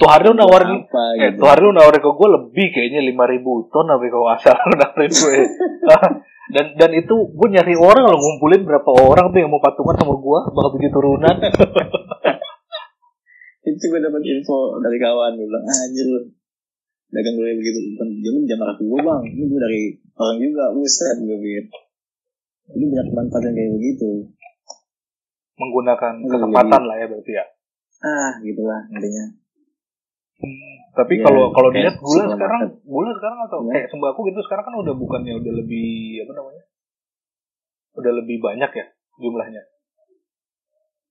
[0.00, 1.42] Tuh hari lu nawarin, apa eh, gitu.
[1.42, 5.10] tuh hari lu nawarin ke gue lebih kayaknya 5000 ton tapi kalau asal lu nawarin
[5.10, 5.34] gue.
[6.54, 10.14] dan dan itu gue nyari orang lo ngumpulin berapa orang tuh yang mau patungan sama
[10.16, 11.36] gue bakal tujuh turunan.
[13.68, 16.30] itu gue dapat info dari kawan gue bilang "Ah, anjir lu
[17.14, 19.82] dagang gue begitu bukan jangan jam aku gue bang ini gue dari
[20.18, 21.64] orang juga buset gue pikir
[22.74, 24.10] ini banyak manfaat yang kayak begitu
[25.54, 27.44] Menggunakan kesempatan lah ya berarti ya.
[28.02, 29.24] ah gitulah intinya
[30.94, 33.70] Tapi Iya, kalau kalau kayak dilihat gula sekarang, gula sekarang atau Iya.
[33.70, 35.90] kayak sembako gitu sekarang kan udah bukannya udah lebih
[36.22, 36.64] apa namanya?
[37.94, 38.86] Udah lebih banyak ya
[39.18, 39.62] jumlahnya.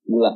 [0.03, 0.31] gula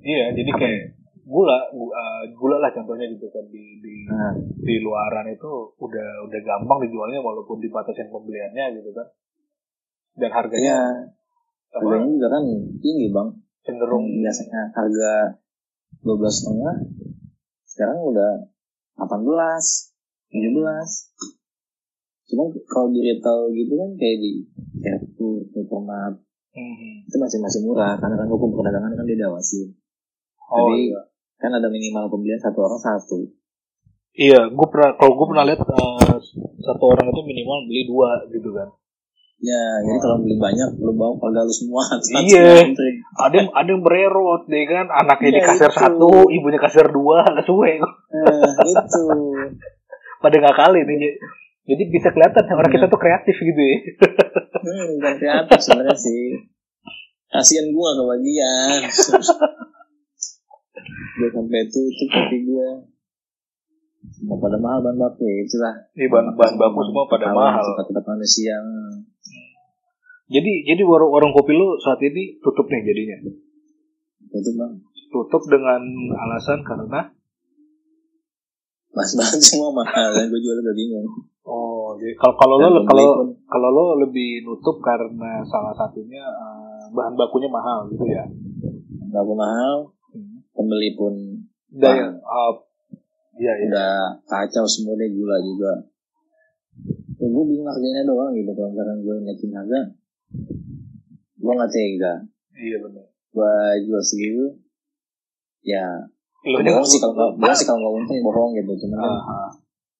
[0.00, 0.80] Iya, jadi kayak
[1.22, 6.08] gula, gu- eh, gula lah contohnya gitu kan di di Nah, di luaran itu udah
[6.26, 9.06] udah gampang dijualnya walaupun dibatasin pembeliannya gitu kan.
[10.12, 10.80] Dan harganya ya,
[11.72, 12.44] harganya juga kan
[12.76, 13.28] tinggi bang.
[13.62, 15.38] cenderung biasanya harga
[16.00, 16.82] dua belas setengah
[17.64, 18.50] sekarang udah
[18.98, 19.22] 18
[20.28, 20.42] 17
[22.24, 24.32] cuma kalau di retail gitu kan kayak di
[24.78, 26.16] Carrefour, Supermart
[26.50, 27.06] Mhm.
[27.06, 29.78] itu masih masih murah karena kan hukum perdagangan kan didawasin
[30.44, 31.00] Oh Jadi- iya.
[31.42, 33.18] Kan ada minimal pembelian satu orang satu
[34.12, 36.16] Iya, gue pernah kalau gue pernah lihat eh,
[36.60, 38.68] satu orang itu minimal beli dua gitu kan.
[39.40, 41.82] ya jadi kalau beli banyak lu bawa keluarga lu semua
[42.22, 42.70] Iya.
[43.18, 45.80] Ada yang ada yang bererot deh kan, anaknya Iya, di kasir itu.
[45.80, 47.80] satu, ibunya kasir dua, nggak suwe.
[47.80, 49.02] nah, itu
[50.22, 51.18] Pada nggak kali nih.
[51.64, 52.76] Jadi- bisa kelihatan orang Iya.
[52.76, 53.76] kita tuh kreatif gitu ya.
[54.60, 56.22] hmm, bukan kreatif sebenarnya sih
[57.26, 58.80] kasian gua kebagian
[60.88, 62.68] gue sampai tutup kopi gue
[64.02, 65.74] Semua pada mahal bahan baku ya itulah.
[65.94, 67.62] Ini bahan, bahan baku semua pada mahal.
[67.62, 68.58] tempat-tempat manusia.
[70.26, 73.30] Jadi jadi warung warung kopi lu saat ini tutup nih jadinya.
[74.32, 74.72] itu bang.
[75.12, 75.82] Tutup dengan
[76.18, 77.14] alasan karena?
[78.90, 80.10] Bahan-bahan semua mahal.
[80.18, 81.06] Dan gue jual udah bingung.
[81.46, 83.06] Oh jadi kalau kalau lo kalau
[83.46, 88.26] kalau lo lebih nutup karena salah satunya eh, bahan bakunya mahal gitu ya.
[89.12, 89.92] nggak mahal
[90.52, 91.14] pembeli pun
[91.68, 92.20] Daya, Mahal.
[92.20, 92.54] uh,
[93.34, 93.64] iya iya.
[93.66, 95.72] udah kacau semua deh gula juga
[97.14, 99.80] ya, gue bingung harganya doang gitu kalau misalkan gue naikin harga
[101.34, 102.14] gue nggak tega
[102.52, 103.04] Iya benar.
[103.08, 104.46] gue jual segitu
[105.62, 105.86] ya
[106.44, 109.50] bohong sih kalau nggak- bohong sih kalau nggak untung bohong gitu cuman kan Ah, ah.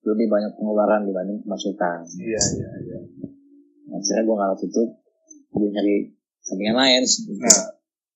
[0.04, 2.98] lebih banyak pengeluaran dibanding pemasukan Iya iya iya.
[3.88, 4.88] akhirnya gue nggak tutup
[5.50, 5.96] gue nyari
[6.38, 7.32] sampingan lain gitu.
[7.34, 7.64] Nah,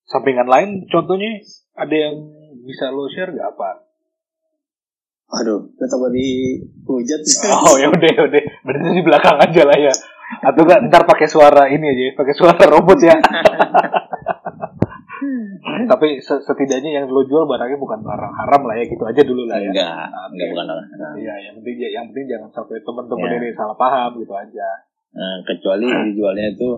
[0.05, 1.31] sampingan lain contohnya
[1.77, 2.15] ada yang
[2.61, 3.85] bisa lo share gak apa?
[5.29, 9.91] aduh kita coba dihujat Oh ya udah ya udah, berarti di belakang aja lah ya.
[10.41, 13.15] Atau enggak ntar pakai suara ini aja, pakai suara robot ya.
[15.87, 19.47] Tapi se- setidaknya yang lo jual barangnya bukan barang haram lah ya, gitu aja dulu
[19.47, 19.71] lah ya.
[19.71, 20.87] enggak enggak bukan orang
[21.17, 23.37] Iya, yang penting yang penting jangan sampai teman-teman Ya.
[23.39, 24.69] ini salah paham gitu aja.
[25.11, 26.69] Nah, kecuali dijualnya itu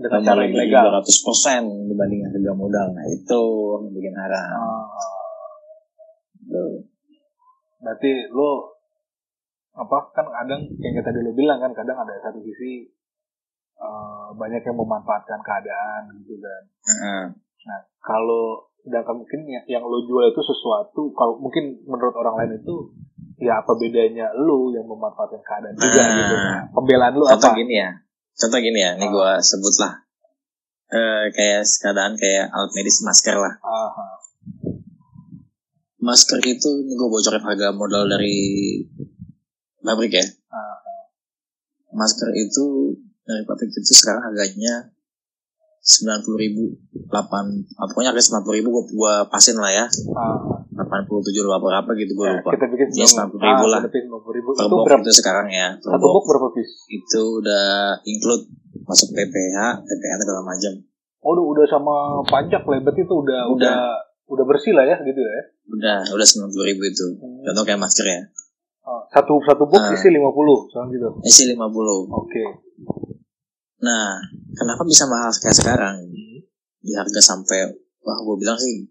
[0.00, 1.04] Dengan cara yang legal.
[1.04, 2.86] 200% dibanding harga modal.
[2.96, 3.42] Nah, itu
[3.76, 4.60] yang bikin haram.
[6.50, 6.82] Tuh.
[7.80, 8.76] berarti lo
[9.72, 12.84] apa kan kadang yang tadi lo bilang kan kadang ada satu sisi
[13.78, 16.62] eh, banyak yang memanfaatkan keadaan gitu kan.
[16.84, 17.24] Heeh.
[17.64, 22.60] Nah, kalau sedangkan mungkin yang, yang lo jual itu sesuatu, kalau mungkin menurut orang lain
[22.60, 22.92] itu
[23.40, 26.12] ya apa bedanya lo yang memanfaatkan keadaan juga Ah.
[26.12, 26.34] gitu.
[26.36, 27.48] Nah, pembelaan lo apa?
[27.56, 27.90] gini ya.
[28.36, 29.10] Contoh gini ya, ini Ah.
[29.10, 29.94] gua sebut lah.
[30.90, 33.54] Eh, kayak keadaan kayak alat medis masker lah.
[33.62, 34.06] Aha.
[36.00, 38.80] Masker itu ini gue bocorin harga modal dari
[39.84, 40.24] pabrik ya.
[40.50, 40.80] Ah.
[41.94, 44.90] Masker itu dari pabrik itu sekarang harganya
[45.80, 46.64] sembilan puluh ribu,
[47.08, 50.59] delapan, ah, pokoknya harga sembilan puluh ribu gue gua pasin lah ya, Ah.
[51.10, 52.50] Puluh tujuh berapa berapa gitu gue Ya, lupa.
[52.54, 53.80] kita bikin Ya, 90 ribu lah.
[53.80, 54.48] kita bikin 90 ribu.
[54.48, 55.02] Per Itu box berapa?
[55.02, 56.74] itu sekarang ya, per Satu box berapa piece?
[56.88, 57.66] itu udah
[58.04, 58.44] include
[58.82, 60.72] masuk PPH, PPH segala macam.
[61.20, 61.94] Oh, udah, udah sama
[62.24, 63.76] pajak lebet itu udah udah
[64.24, 64.44] Udah.
[64.46, 65.42] bersih lah ya gitu ya.
[65.68, 67.04] Udah, udah sembilan puluh ribu itu.
[67.12, 67.42] Hmm.
[67.42, 68.20] Contoh kayak masker ya,
[68.80, 69.92] Ah, Satu satu box Ah.
[69.92, 71.08] isi 50 soal gitu.
[71.22, 72.06] isi lima puluh.
[72.08, 72.40] Oke.
[73.80, 74.16] Nah,
[74.52, 75.96] kenapa bisa mahal kayak sekarang?
[76.04, 76.38] Hmm.
[76.78, 77.68] Di harga sampai,
[78.00, 78.88] wah gue bilang sih,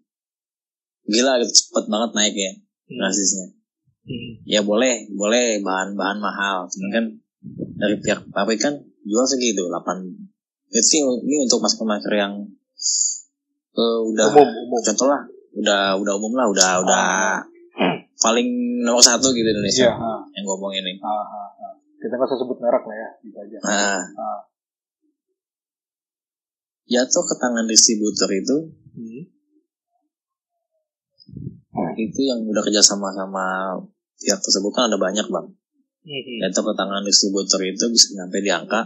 [1.09, 2.51] gila cepet banget naiknya,
[2.87, 3.47] drastisnya.
[4.05, 4.31] Hmm.
[4.45, 6.65] Ya boleh, boleh bahan-bahan mahal.
[6.69, 7.05] Cuman kan
[7.77, 10.05] dari pihak pabrik kan jual segitu, 8.
[10.69, 12.33] Itu sih ini untuk masker-masker yang
[13.73, 14.79] eh, udah Umum umum.
[14.81, 15.21] contoh lah,
[15.57, 17.05] udah udah umum lah, udah udah
[18.19, 18.49] paling
[18.81, 19.45] nomor satu gitu.
[19.45, 20.21] Indonesia ah.
[20.33, 20.97] yang ngomong ini.
[21.01, 21.73] Ah, ah, ah.
[21.99, 23.57] Kita nggak usah sebut merek lah ya, gitu aja.
[23.65, 24.39] Nah, Ah.
[26.89, 28.57] jatuh ke tangan distributor itu
[28.89, 29.21] Hmm.
[31.95, 33.75] Itu yang udah kerja sama sama
[34.15, 35.47] pihak tersebut kan ada banyak bang.
[35.99, 36.37] Hmm.
[36.41, 38.81] Jatuh ke tangan distributor itu bisa sampai di angka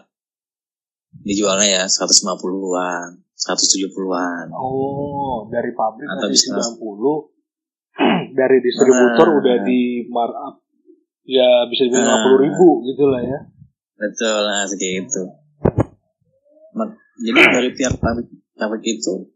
[1.16, 4.46] dijualnya ya 150-an, 170-an.
[4.52, 7.30] Oh, dari pabrik Atau bisa- 90
[8.40, 9.38] dari distributor Nah.
[9.38, 10.66] udah di markup
[11.24, 12.26] ya bisa dibilang Nah.
[12.26, 13.40] 50 ribu gitu lah ya.
[13.94, 15.22] Betul lah segitu.
[16.74, 18.26] Mak- Jadi dari pihak pabrik,
[18.58, 19.30] pabrik itu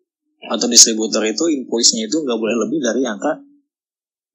[0.43, 3.38] atau distributor itu invoice-nya itu nggak boleh lebih dari angka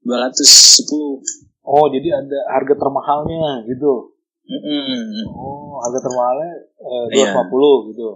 [0.02, 1.22] 210.
[1.62, 4.10] Oh, jadi ada harga termahalnya gitu.
[4.42, 5.26] Mm-mm.
[5.30, 7.30] Oh, harga termahalnya eh, Iya.
[7.38, 8.08] 250 gitu.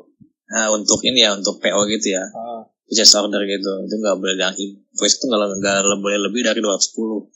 [0.46, 2.22] Nah untuk ini ya untuk PO gitu ya.
[2.30, 2.62] Ah.
[2.86, 4.62] purchase order gitu itu nggak boleh diangkat
[4.94, 7.26] voice itu nggak nggak boleh lebih dari 210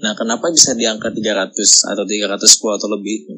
[0.00, 1.52] nah kenapa bisa diangkat 300
[1.92, 2.40] atau 310
[2.80, 3.36] atau lebih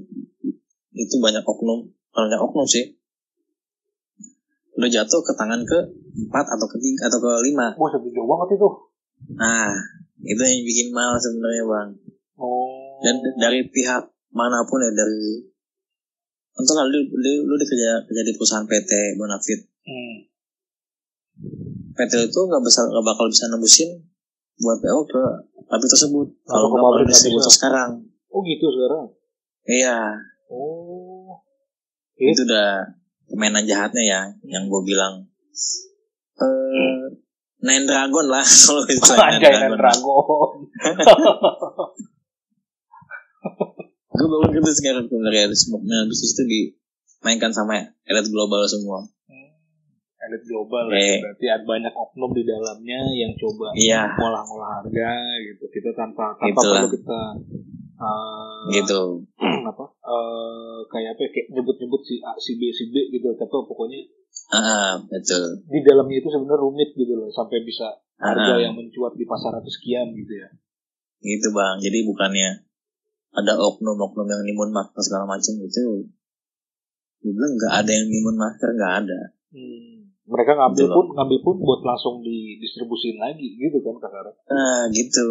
[0.95, 2.95] itu banyak oknum banyak oknum sih
[4.79, 5.79] udah jatuh ke tangan ke
[6.31, 8.69] 4 atau ke 3 atau ke 5 Wah, setuju banget itu.
[9.35, 9.75] nah
[10.21, 11.91] itu yang bikin mal sebenarnya bang
[12.35, 13.03] Oh.
[13.03, 15.43] dan dari pihak mana pun ya dari
[16.53, 20.17] untuk lu, lu, lu dikerja kerja di perusahaan PT Bonafit Hmm.
[21.95, 23.91] PT itu nggak bisa nggak bakal bisa nembusin
[24.57, 25.23] buat PO ke
[25.65, 27.91] pabrik tersebut kalau nggak pabrik distributor sekarang
[28.29, 29.07] Oh gitu sekarang.
[29.65, 29.99] iya
[30.47, 31.41] Oh.
[32.15, 32.83] Itu udah
[33.27, 35.25] permainan jahatnya ya yang gue bilang
[36.39, 37.03] eh
[37.59, 40.51] Nine Dragon lah kalau itu Anjay dan Dragon.
[44.09, 49.07] gue baru ngerti sekarang sebenarnya sebenarnya bisnis itu dimainkan sama elit global semua
[50.19, 50.99] Elit global Eh.
[50.99, 51.17] ya.
[51.23, 55.65] Berarti ada banyak oknum di dalamnya yang coba iya ngolah-ngolah harga gitu.
[55.71, 56.83] Kita tanpa tanpa Itulah.
[56.83, 57.21] perlu kita
[57.97, 59.01] uh, gitu
[59.71, 63.57] apa eh kayak apa ya, kayak nyebut-nyebut si A si B si B gitu tapi
[63.63, 64.05] pokoknya
[64.51, 65.61] ah betul.
[65.65, 68.59] Di dalamnya itu sebenarnya rumit gitu loh sampai bisa harga Ah.
[68.59, 70.49] yang mencuat di pasaran itu sekian gitu ya.
[71.21, 71.77] Gitu bang.
[71.79, 72.49] Jadi bukannya
[73.31, 76.07] ada oknum-oknum yang nimun masker segala macam gitu?
[77.19, 79.21] Gue bilang nggak ada yang nimun masker nggak ada.
[80.29, 80.97] Mereka ngambil Gitu loh.
[81.01, 85.29] pun ngambil pun buat langsung didistribusin lagi gitu kan kasarnya nah gitu.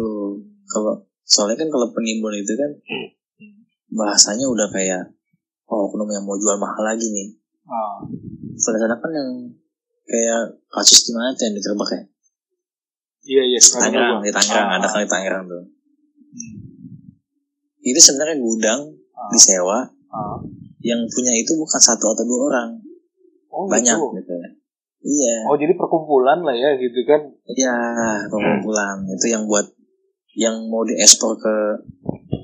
[0.66, 2.70] Kalau soalnya kan kalau penimbun itu kan
[3.88, 5.02] bahasanya udah kayak
[5.66, 7.37] oh oknum yang mau jual mahal lagi nih
[7.68, 8.00] ah.
[8.56, 9.30] Sedangkan kan yang
[10.02, 12.02] kayak kasus di mana tuh yang diterbak ya?
[13.28, 14.76] Iya iya Tangerang di Tangerang Ah.
[14.80, 15.64] ada kali Tangerang tuh.
[16.28, 16.56] Hmm.
[17.80, 18.80] itu sebenarnya gudang
[19.12, 19.28] Ah.
[19.32, 19.78] disewa
[20.08, 20.38] Ah.
[20.80, 22.68] yang punya itu bukan satu atau dua orang.
[23.48, 24.16] Oh banyak gitu.
[24.16, 24.34] gitu.
[24.98, 25.46] Iya.
[25.46, 27.22] Oh jadi perkumpulan lah ya gitu kan?
[27.46, 27.74] Iya,
[28.28, 29.64] pengumpulan itu yang buat
[30.34, 31.54] yang mau diekspor ke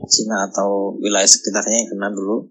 [0.04, 2.42] Cina atau wilayah sekitarnya yang kena dulu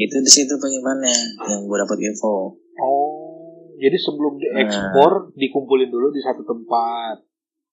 [0.00, 2.56] itu di situ penyimpannya yang gue dapat info.
[2.56, 7.20] oh jadi sebelum diekspor dikumpulin dulu di satu tempat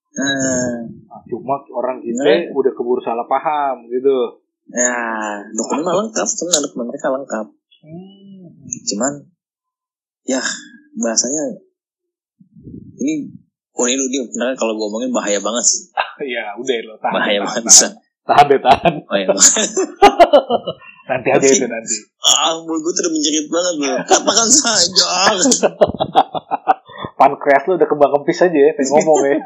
[0.08, 0.24] Nah,
[1.04, 2.48] Nah, cuma orang kita Nah.
[2.50, 4.96] udah keburu salah paham gitu ya
[5.52, 7.46] dokumen mah lengkap, sebenarnya dokumen mereka lengkap.
[8.88, 9.12] Cuman
[10.24, 10.40] ya
[10.96, 11.60] bahasanya
[12.96, 13.28] ini
[13.72, 15.82] Oh ini dia beneran kalau gue omongin bahaya banget sih.
[16.34, 17.92] ya udah lo tahan Bahaya tahan, banget.
[18.26, 19.28] tahan, tahan tahan Oh iya.
[21.08, 21.96] nanti aja itu nanti.
[22.20, 23.96] ah, mulut gue udah menjerit banget loh.
[24.04, 25.32] Katakan saja.
[27.18, 29.36] pankreas lo udah kembang kempis aja ya pengen ngomong ya.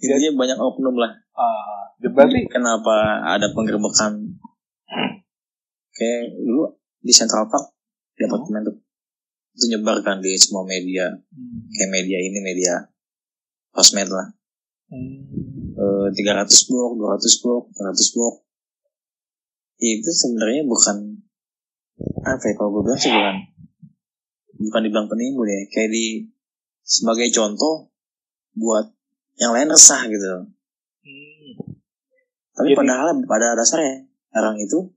[0.00, 1.12] Intinya banyak oknum lah.
[1.36, 4.40] ah berarti kenapa ada penggerbekan?
[5.94, 7.76] Kayak dulu di Central Park
[8.16, 8.76] di apartemen tuh.
[9.54, 11.06] Itu nyebarkan di semua media.
[11.76, 12.90] Kayak media ini media
[13.76, 14.26] sosmed lah
[15.70, 18.34] Eh, 300 blok 200 blok 300 blok.
[19.80, 20.96] Itu sebenarnya bukan
[22.20, 23.36] apa ya kalau gue bilang sih bukan
[24.60, 25.60] bukan dibilang penimbun ya.
[25.70, 26.06] Kayak di
[26.82, 27.88] sebagai contoh
[28.56, 28.90] buat
[29.38, 30.26] yang lain resah gitu.
[32.50, 34.04] Tapi Jadi- padahal pada dasarnya
[34.36, 34.90] orang itu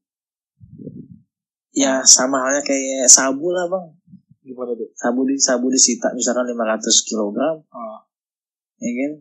[1.71, 3.87] ya sama halnya kayak sabu lah bang.
[4.43, 8.03] Gimana tuh sabu di sabu disita misalkan 500 kilogram Ah.
[8.83, 9.11] ya kan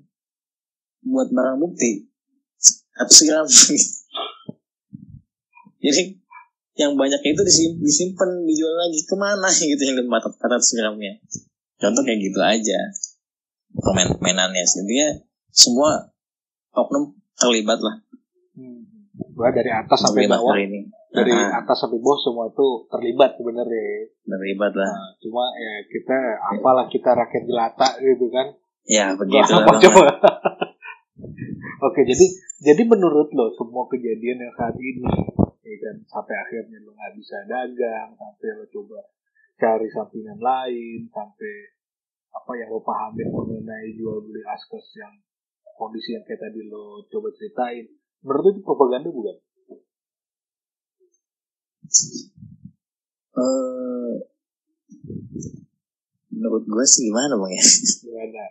[1.03, 2.07] buat barang bukti.
[2.95, 3.47] 100 gram
[5.83, 6.03] jadi
[6.73, 11.19] yang banyak itu disim- disimpan dijual lagi ke mana gitu yang 400 gramnya
[11.77, 12.79] contoh kayak gitu aja.
[13.73, 15.09] Permain permainannya intinya
[15.51, 16.15] semua
[16.71, 17.99] oknum terlibat lah.
[18.55, 18.87] Hmm.
[19.35, 20.57] Gua dari atas sampai terlibat bawah.
[20.61, 20.87] ini.
[21.11, 24.07] Dari Ah, atas sampai bawah semua itu terlibat sebenarnya.
[24.23, 24.93] Terlibat lah.
[24.93, 26.17] Nah, cuma ya kita
[26.55, 28.47] apalah kita rakyat jelata gitu kan.
[28.87, 30.05] Ya begitu lah coba?
[31.62, 32.27] Oke, jadi
[32.62, 35.15] jadi menurut lo semua kejadian yang saat ini,
[35.63, 38.98] ya kan, sampai akhirnya lo nggak bisa dagang, sampai lo coba
[39.58, 41.54] cari sampingan lain, sampai
[42.35, 45.15] apa yang lo pahamin mengenai jual beli askes yang
[45.79, 47.87] kondisi yang kayak tadi lo coba ceritain,
[48.27, 49.37] menurut lo itu propaganda bukan?
[53.33, 54.15] Eh,
[56.33, 57.65] menurut gue sih gimana bang ya
[58.02, 58.44] Gimana?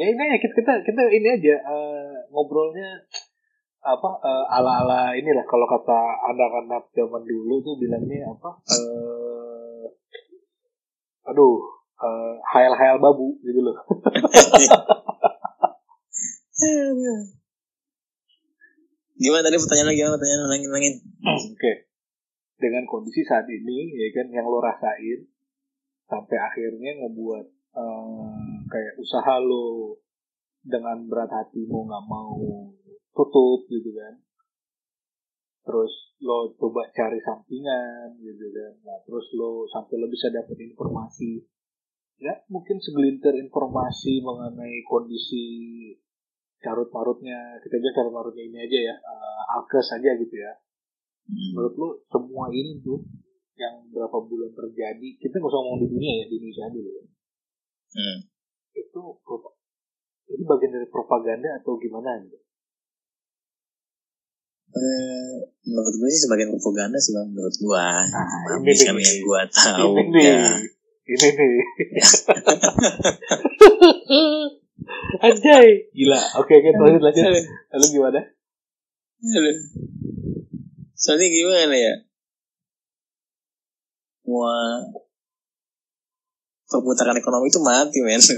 [0.00, 3.04] Ya ini ya kita kita, kita ini aja eh, ngobrolnya
[3.84, 6.00] apa eh, ala-ala inilah kalau kata
[6.32, 8.48] anak-anak zaman dulu tuh bilangnya apa
[8.80, 9.84] eh
[11.28, 11.60] aduh
[12.00, 13.76] eh, hayal-hayal babu gitu loh.
[19.20, 20.94] gimana tadi pertanyaan lagi gimana pertanyaan ulangin ulangin
[21.52, 21.92] Oke.
[22.56, 25.28] Dengan kondisi saat ini ya kan yang lo rasain
[26.08, 27.46] sampai akhirnya ngebuat
[27.76, 29.98] eh, kayak usaha lo
[30.62, 32.38] dengan berat hati mau nggak mau
[33.10, 34.14] tutup gitu kan
[35.66, 35.92] terus
[36.22, 41.42] lo coba cari sampingan gitu kan nah terus lo sampai lo bisa dapet informasi
[42.22, 45.44] ya mungkin segelintir informasi mengenai kondisi
[46.60, 50.52] carut marutnya kita bilang carut marutnya ini aja ya uh, alkes aja gitu ya
[51.30, 51.50] Hmm.
[51.54, 52.98] menurut lo semua ini tuh
[53.54, 57.04] yang berapa bulan terjadi kita nggak usah ngomong di dunia ya di Indonesia dulu ya.
[57.94, 58.18] Hmm.
[58.72, 59.02] Itu
[60.30, 62.38] ini bagian dari propaganda atau gimana gitu?
[64.70, 65.34] Eh,
[65.66, 69.06] menurut gue sih sebagian propaganda sih bang menurut gue Ah, ini kami nih.
[69.10, 70.22] yang gue tahu ini nih.
[70.30, 70.46] ya.
[71.10, 71.54] Ini nih.
[75.26, 75.66] Anjay.
[75.90, 76.20] Gila.
[76.38, 77.24] Oke oke lanjut lanjut.
[77.74, 78.20] Lalu gimana?
[79.20, 79.56] Aduh.
[80.94, 81.94] soalnya gimana ya?
[84.22, 84.86] Wah,
[86.70, 88.22] perputaran ekonomi itu mati men.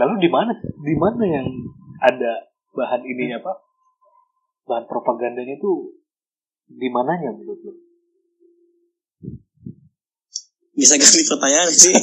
[0.00, 0.56] Lalu di mana?
[0.56, 1.46] Di mana yang
[2.00, 3.56] ada bahan ininya pak?
[4.64, 5.92] Bahan propagandanya tuh
[6.64, 7.76] di mananya menurut lo?
[10.72, 11.92] Bisa ganti pertanyaan sih.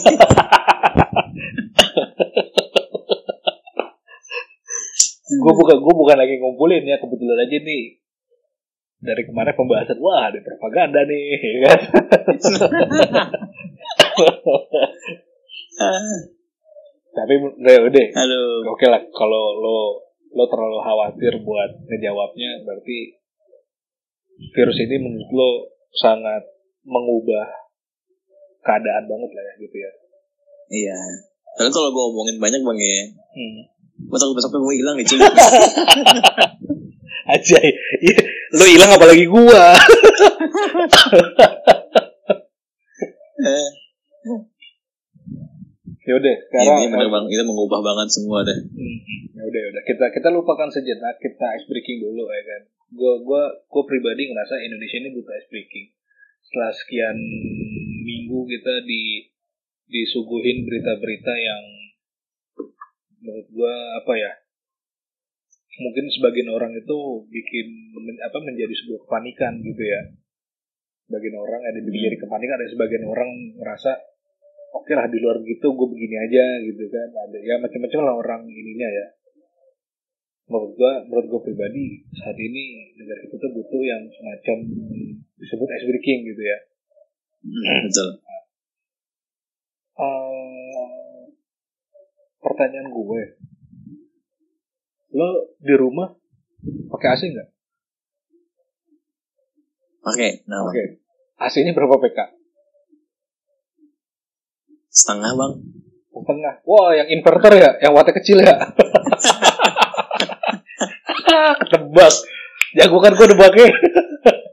[5.28, 8.00] Gue bukan gue bukan lagi ngumpulin ya kebetulan aja nih.
[8.98, 11.80] Dari kemarin pembahasan wah ada propaganda nih ya kan
[17.18, 19.78] tapi udah udah aduh oke lah kalau lo
[20.34, 23.18] lo terlalu khawatir buat ngejawabnya berarti
[24.54, 25.50] virus ini menurut lo
[25.98, 26.46] sangat
[26.86, 27.48] mengubah
[28.62, 29.92] keadaan banget lah ya gitu ya?
[30.68, 31.00] Iya.
[31.58, 33.08] Soalnya kalau gue omongin banyak bang ya.
[33.34, 33.60] Hmm.
[33.98, 35.18] gue takut besoknya gue hilang nih cuy
[37.34, 37.58] aja
[37.98, 38.18] iya,
[38.54, 39.74] lo hilang apalagi gua
[43.38, 43.70] Eh,
[46.18, 48.58] ya udah Iya, sekarang iya bener bang itu mengubah banget semua deh.
[48.58, 48.98] Hmm,
[49.38, 52.62] ya udah ya udah kita kita lupakan sejenak kita ice breaking dulu ya kan.
[52.90, 55.94] Gue gua gua pribadi ngerasa Indonesia ini butuh ice breaking.
[56.42, 57.18] Setelah sekian
[58.02, 59.30] minggu kita di
[59.88, 61.64] disuguhin berita-berita yang
[63.22, 64.32] menurut gua apa ya
[65.78, 66.98] mungkin sebagian orang itu
[67.30, 70.02] bikin men- apa menjadi sebuah kepanikan gitu ya.
[71.06, 73.30] Sebagian orang ada yang menjadi kepanikan ada sebagian orang
[73.62, 74.17] ngerasa
[74.74, 78.42] oke lah di luar gitu gue begini aja gitu kan ada ya macam-macam lah orang
[78.48, 79.08] ininya ya
[80.48, 84.58] menurut gue menurut gue pribadi saat ini negara kita tuh butuh yang semacam
[85.38, 86.60] disebut ice breaking gitu ya
[87.38, 88.10] Hmm, betul
[89.98, 91.22] Eh,
[92.38, 93.22] pertanyaan gue
[95.10, 96.14] lo di rumah
[96.94, 97.50] pakai AC nggak?
[100.04, 101.02] oke nah Oke.
[101.38, 102.20] AC-nya berapa PK?
[104.98, 105.54] Setengah bang
[106.18, 106.66] Setengah.
[106.66, 108.58] Wah, yang inverter ya, yang wattnya kecil ya.
[111.62, 112.14] Ketebak.
[112.74, 113.26] Jago kan gue.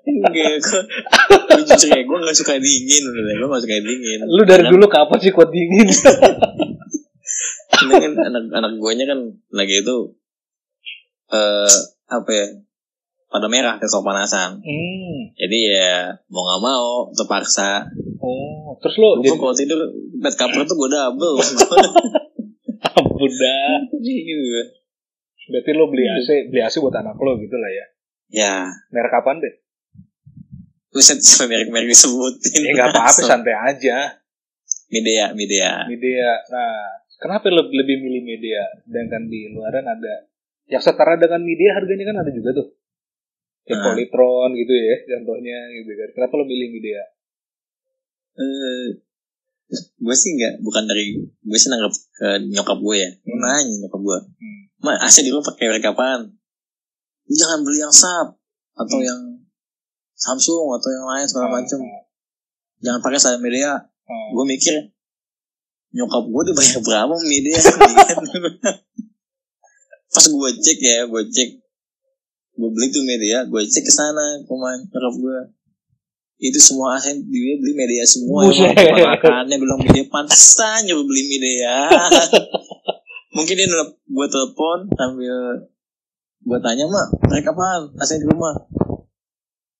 [0.04, 4.62] Enggak, gue jujur ya, gue gak suka dingin udah gue gak suka dingin Lu dari
[4.62, 5.88] Karena- dulu kapan sih kuat dingin?
[7.84, 9.20] Ini kan anak-anak gue nya kan
[9.50, 9.96] lagi itu
[11.34, 11.76] eh
[12.06, 12.46] apa ya
[13.34, 15.34] pada merah ke kepanasan hmm.
[15.34, 15.92] jadi ya
[16.30, 17.90] mau nggak mau terpaksa
[18.24, 19.80] Oh, terus lo gue jadi kalau tidur
[20.16, 21.36] bed cover tuh gue double
[22.96, 23.76] ampun dah.
[24.00, 24.60] Gitu.
[25.44, 27.86] Berarti lo beli AC, beli AC buat anak lo gitu lah ya.
[28.32, 28.54] ya
[28.88, 29.54] Merek kapan deh?
[30.94, 31.18] buset
[31.50, 34.14] merek-merek disebutin Ya nggak apa-apa, santai aja.
[34.88, 36.38] media media Media.
[36.54, 38.62] Nah, kenapa lo lebih milih media?
[38.86, 40.30] Sedangkan di luaran ada
[40.70, 42.66] yang setara dengan media harganya kan ada juga tuh.
[43.64, 43.84] Kayak Ah.
[43.90, 46.08] Polytron gitu ya, contohnya gitu kan.
[46.12, 47.00] Kenapa lo milih media?
[48.34, 48.90] eh
[49.70, 53.38] gue sih nggak bukan dari gue sih nanggap ke nyokap gue ya Hmm.
[53.38, 54.62] nanya nyokap gue Hmm.
[54.82, 56.34] Ma, AC di pakai merek apaan?
[57.24, 58.34] Jangan beli yang Sharp
[58.74, 59.06] atau Hmm.
[59.06, 59.20] yang
[60.12, 61.78] Samsung atau yang lain segala Ah, macam.
[61.80, 62.02] ah,
[62.80, 63.70] Jangan pakai saya media.
[63.70, 64.28] ah.
[64.30, 64.82] Gue mikir
[65.92, 67.54] nyokap gue dibayar berapa media?
[70.10, 71.50] Pas gue cek ya, gue cek
[72.54, 75.38] gue beli tuh media, gue cek ke sana ke rumah nyokap gue.
[76.40, 78.46] Itu semua AC dia beli media semua.
[78.46, 81.90] Makannya bilang media pantesan nyoba beli media.
[83.34, 85.36] Mungkin dia nelp- gue telepon sambil
[86.40, 88.52] gue tanya mak mereka apaan AC di rumah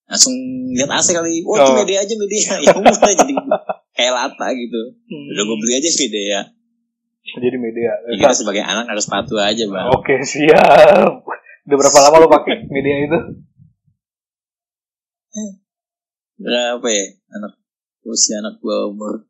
[0.04, 0.32] langsung
[0.70, 1.76] lihat AC kali oh, itu Oh.
[1.76, 3.34] media aja media ya udah jadi
[3.90, 6.38] kayak lata gitu udah gue beli aja media
[7.26, 7.88] Jadi media.
[8.10, 11.23] kita sebagai anak harus patuh aja bang Oke, siap.
[11.64, 13.18] Udah berapa lama lo pakai media itu?
[16.34, 17.52] berapa ya anak
[18.04, 19.22] usia anak gue umur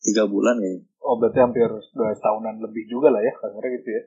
[0.00, 4.02] tiga bulan kayaknya Oh berarti hampir dua tahunan lebih juga lah ya kasarnya gitu ya.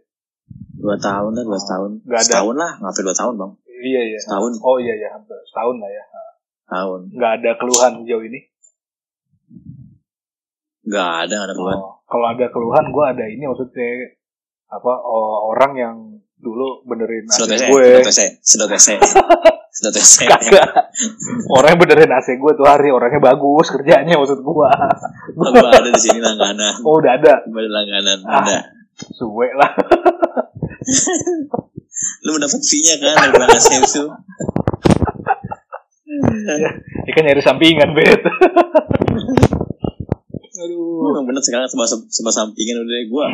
[0.79, 2.27] dua tahun lah dua tahun Nggak ada.
[2.29, 4.19] setahun lah nggak dua tahun bang Iya iya.
[4.23, 4.51] Setahun.
[4.63, 6.03] Oh iya iya hampir setahun lah ya.
[6.65, 8.39] tahun Nggak ada keluhan sejauh ini.
[10.85, 13.89] nggak ada nggak ada keluhan Oh, kalau ada keluhan gue ada ini maksudnya
[14.69, 15.95] apa oh, orang yang
[16.45, 17.85] dulu benerin AC sedot gue.
[17.97, 18.93] sedot ese sedot ese
[19.67, 20.93] sedot ese Kagak.
[21.49, 24.69] Orang yang benerin AC gue tuh hari orangnya bagus kerjanya maksud gue.
[25.33, 27.41] gue ada di sini langganan Oh udah ada.
[27.41, 28.39] ada langganan Ah.
[28.39, 28.57] ada
[29.11, 29.73] Suwe lah.
[32.21, 34.03] lu mendapat fee nya kan dari Asep itu
[37.01, 38.21] Ini kan nyari sampingan bet.
[40.55, 41.11] Aduh.
[41.11, 43.27] emang bener sekarang sebab sebab sampingan udah gue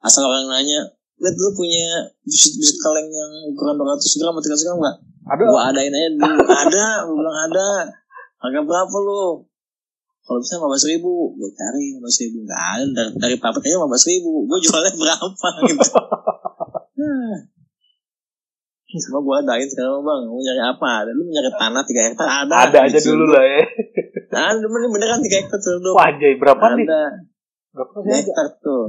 [0.00, 1.86] asal orang nanya lihat lu punya
[2.26, 4.96] biskuit biskuit kaleng yang ukuran 200 gram atau 300 gram nggak?
[5.22, 5.42] Ada.
[5.46, 6.42] gua adain aja dulu.
[6.66, 7.68] Ada gua bilang ada.
[8.42, 9.46] Harga berapa lu?
[10.26, 11.14] Kalau bisa lima belas ribu.
[11.38, 12.36] Gue cari lima belas ribu.
[12.42, 12.84] Nggak ada.
[12.90, 14.32] Dari, dari papat aja lima belas ribu.
[14.50, 15.90] Gue jualnya berapa gitu.
[18.92, 20.20] Cuma gue adain sekarang bang.
[20.26, 20.92] Mau nyari apa?
[21.06, 22.26] Dan lu nyari tanah 3 hektar.
[22.26, 22.54] Ada.
[22.66, 23.62] Ada aja dulu lah ya.
[24.30, 24.66] Ada.
[24.66, 26.86] Bener beneran 3 hektar tuh Wah jay berapa nih?
[26.86, 27.02] Ada
[27.72, 28.18] Berapa 3 sih ada?
[28.20, 28.84] hektar tuh.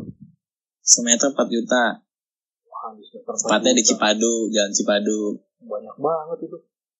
[0.84, 2.03] Semeter 4 juta
[2.84, 3.80] Wah, di Tepatnya.
[3.80, 5.20] Cipadu Jalan Cipadu
[5.64, 6.58] Banyak banget itu.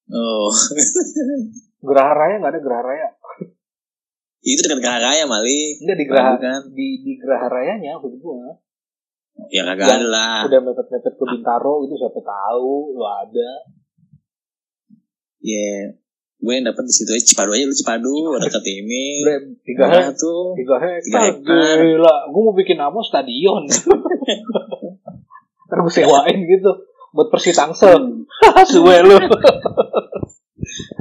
[0.08, 0.48] Oh
[1.88, 3.08] Geraha Raya nggak ada Geraha Raya?
[4.48, 6.62] Itu dekat Geraha Raya Mali Enggak di Geraha Bukan.
[6.72, 8.56] di di Geraha Rayanya maksud gua.
[9.52, 13.52] Ya kagak ada lah Udah mepet-mepet ke Bintaro itu siapa tahu lu ada.
[15.44, 15.92] Ya
[16.44, 20.16] Gue yang dapet di situ aja Cipadu aja lu Cipadu Dekat ini Bre, tiga hektar.
[20.16, 21.40] tuh Tiga hektar.
[21.80, 23.64] Gila, gua mau bikin nama stadion.
[25.74, 26.72] Ntar gue sewain gitu
[27.10, 27.98] buat Persi Tangsel.
[28.70, 29.18] Suwe lu.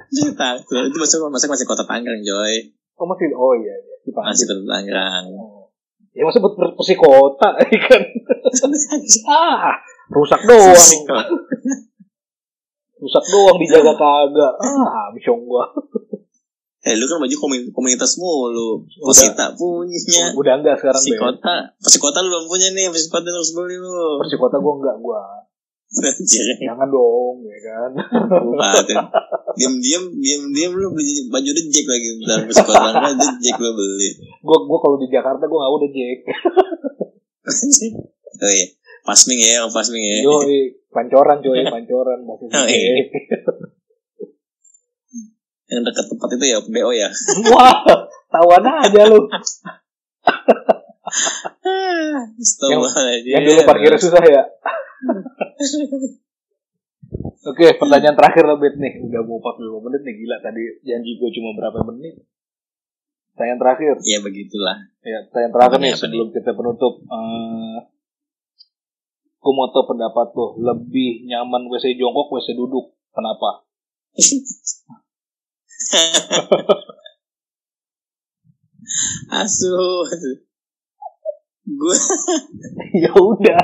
[0.09, 3.97] Itu masuk masuk masih kota Tangerang Joy Oh masih oh iya iya.
[4.09, 5.69] Masih kota Tangerang Oh.
[6.13, 7.57] Ya masa buat per- Persi Kota
[7.89, 8.03] kan.
[9.33, 9.77] ah,
[10.13, 10.77] rusak doang.
[12.97, 14.55] Rusak doang dijaga kagak.
[14.61, 15.65] Ah, bicong gua.
[16.83, 18.83] Eh lu kan baju komun- komunitas mulu.
[18.99, 20.35] Posita punya.
[20.35, 21.19] Udah enggak sekarang si Be.
[21.19, 24.19] kota si kota lu belum punya nih si kota lu harus beli lu.
[24.19, 25.23] Persi Kota gua enggak gua.
[25.93, 27.91] Jangan dong, ya kan.
[29.53, 32.09] diam diam diam diam lu beli baju Jack lagi.
[32.19, 34.09] Ntar si kota kan The Jack lu beli.
[34.43, 36.19] Gua gua kalau di Jakarta gua enggak udah Jack.
[38.43, 38.67] oh iya.
[39.03, 40.17] Pasming ya pasming ya.
[40.23, 40.35] Yo,
[40.91, 42.23] pancoran coy, pancoran.
[42.23, 42.95] Masih Oh, iya.
[45.73, 47.09] Yang dekat tempat itu ya BO ya
[47.57, 47.81] Wah,
[48.29, 49.25] tawan aja lu.
[52.37, 53.33] Astagfirullahaladzim.
[53.33, 54.43] Yang dulu parkirnya susah ya.
[57.43, 59.03] Oke, pertanyaan terakhir Bet nih.
[59.03, 62.23] Udah mau 45 menit nih, gila tadi janji gue cuma berapa menit.
[63.35, 63.95] Pertanyaan terakhir.
[64.05, 67.03] ya begitulah Ya, pertanyaan terakhir nih, sebelum kita penutup.
[69.43, 70.55] Gue mau tahu pendapat lo.
[70.63, 72.95] Lebih nyaman WC jongkok, WC duduk.
[73.11, 73.67] Kenapa?
[79.33, 79.77] Asu.
[81.63, 81.97] Gue
[83.03, 83.61] ya udah.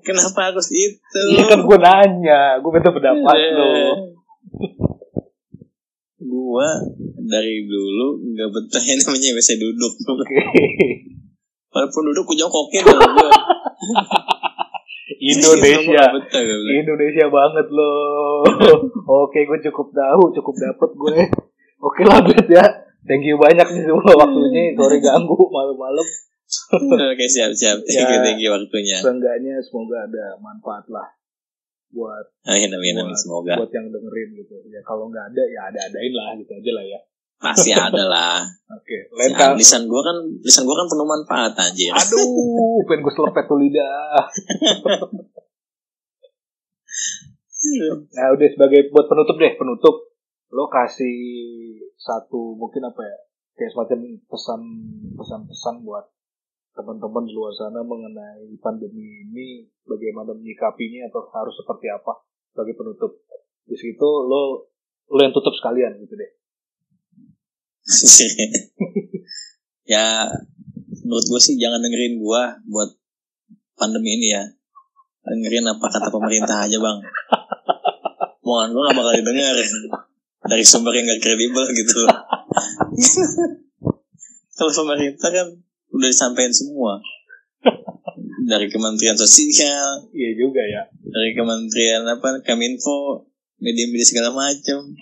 [0.00, 1.22] kenapa harus itu?
[1.34, 2.62] Iya kan gue nanya.
[2.62, 3.50] Gue minta pendapat Eh.
[3.52, 3.66] lo.
[6.24, 6.68] Gua
[7.20, 9.92] dari dulu nggak betah yang namanya WC duduk.
[10.08, 10.40] Oke.
[11.68, 13.30] Walaupun duduk gue jongkokin kalau gua.
[15.24, 16.04] Indonesia.
[16.68, 18.44] Indonesia banget loh.
[19.24, 21.16] Oke, gue cukup tahu, cukup dapet gue.
[21.80, 22.64] Oke lah, Bet ya.
[23.04, 24.72] Thank you banyak nih semua waktunya.
[24.72, 26.06] Sorry ganggu malam-malam.
[27.12, 27.84] Oke siap siap.
[27.84, 28.24] Thank you Ya.
[28.24, 28.96] thank you waktunya.
[29.00, 31.08] Seenggaknya semoga ada manfaat lah
[31.94, 34.56] buat Amin amin amin buat, semoga buat yang dengerin gitu.
[34.66, 37.00] Ya kalau nggak ada ya ada-adain lah gitu aja lah ya.
[37.38, 38.38] Pasti ada lah.
[38.72, 39.60] Oke, lain Ya, kali.
[39.62, 41.92] lisan gua kan lisan gua kan penuh manfaat anjir.
[41.92, 44.24] Aduh, pengen gue selepet tuh lidah.
[48.14, 49.96] Nah, udah sebagai buat penutup deh, penutup.
[50.52, 51.16] Lo kasih
[51.96, 53.16] satu mungkin apa ya?
[53.56, 54.60] Kayak semacam pesan
[55.16, 56.04] pesan-pesan buat
[56.74, 59.46] teman-teman di luar sana mengenai pandemi ini
[59.86, 62.20] bagaimana menyikapinya atau harus seperti apa
[62.52, 63.16] sebagai penutup.
[63.64, 64.68] Di situ lo
[65.08, 66.30] lo yang tutup sekalian gitu deh.
[69.92, 70.24] ya
[71.04, 72.96] menurut gue sih jangan dengerin gua buat
[73.76, 74.44] pandemi ini ya.
[75.24, 76.98] Dengerin apa kata pemerintah aja bang.
[78.44, 79.56] Omongan gua gak bakal didengar.
[80.44, 82.04] Dari sumber yang gak kredibel gitu.
[84.56, 85.46] Kalau pemerintah kan
[85.92, 87.00] udah disampaikan semua.
[88.44, 90.04] Dari Kementerian Sosial.
[90.12, 90.84] Iya juga ya.
[91.14, 93.24] dari Kementerian apa Kominfo
[93.62, 94.92] media-media segala macam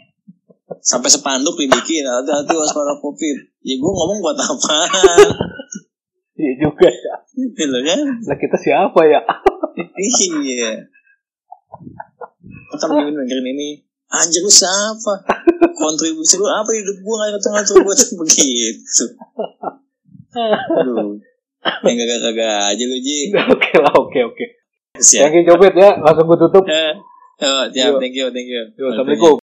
[0.82, 4.76] sampai sepanduk dibikin hati-hati waspada covid ya gue ngomong buat apa
[6.32, 7.14] Iya juga ya.
[7.38, 9.20] gitu kan Lah kita siapa ya?
[10.42, 10.72] iya
[12.72, 13.68] kita lagi dengerin ini
[14.10, 15.22] anjir lu siapa
[15.76, 19.04] kontribusi lu apa hidup gue gak ngatur-ngatur gue tuh begitu
[20.72, 21.20] aduh
[21.84, 24.44] yang gagak-gagak aja lu Ji Oke lah, oke oke.
[24.98, 25.94] Thank you Jobet ya.
[26.02, 26.64] Langsung gue tutup.
[26.66, 26.92] Eh,
[27.46, 28.62] oh, thank you, thank you.
[28.74, 29.41] Yo, Assalamualaikum.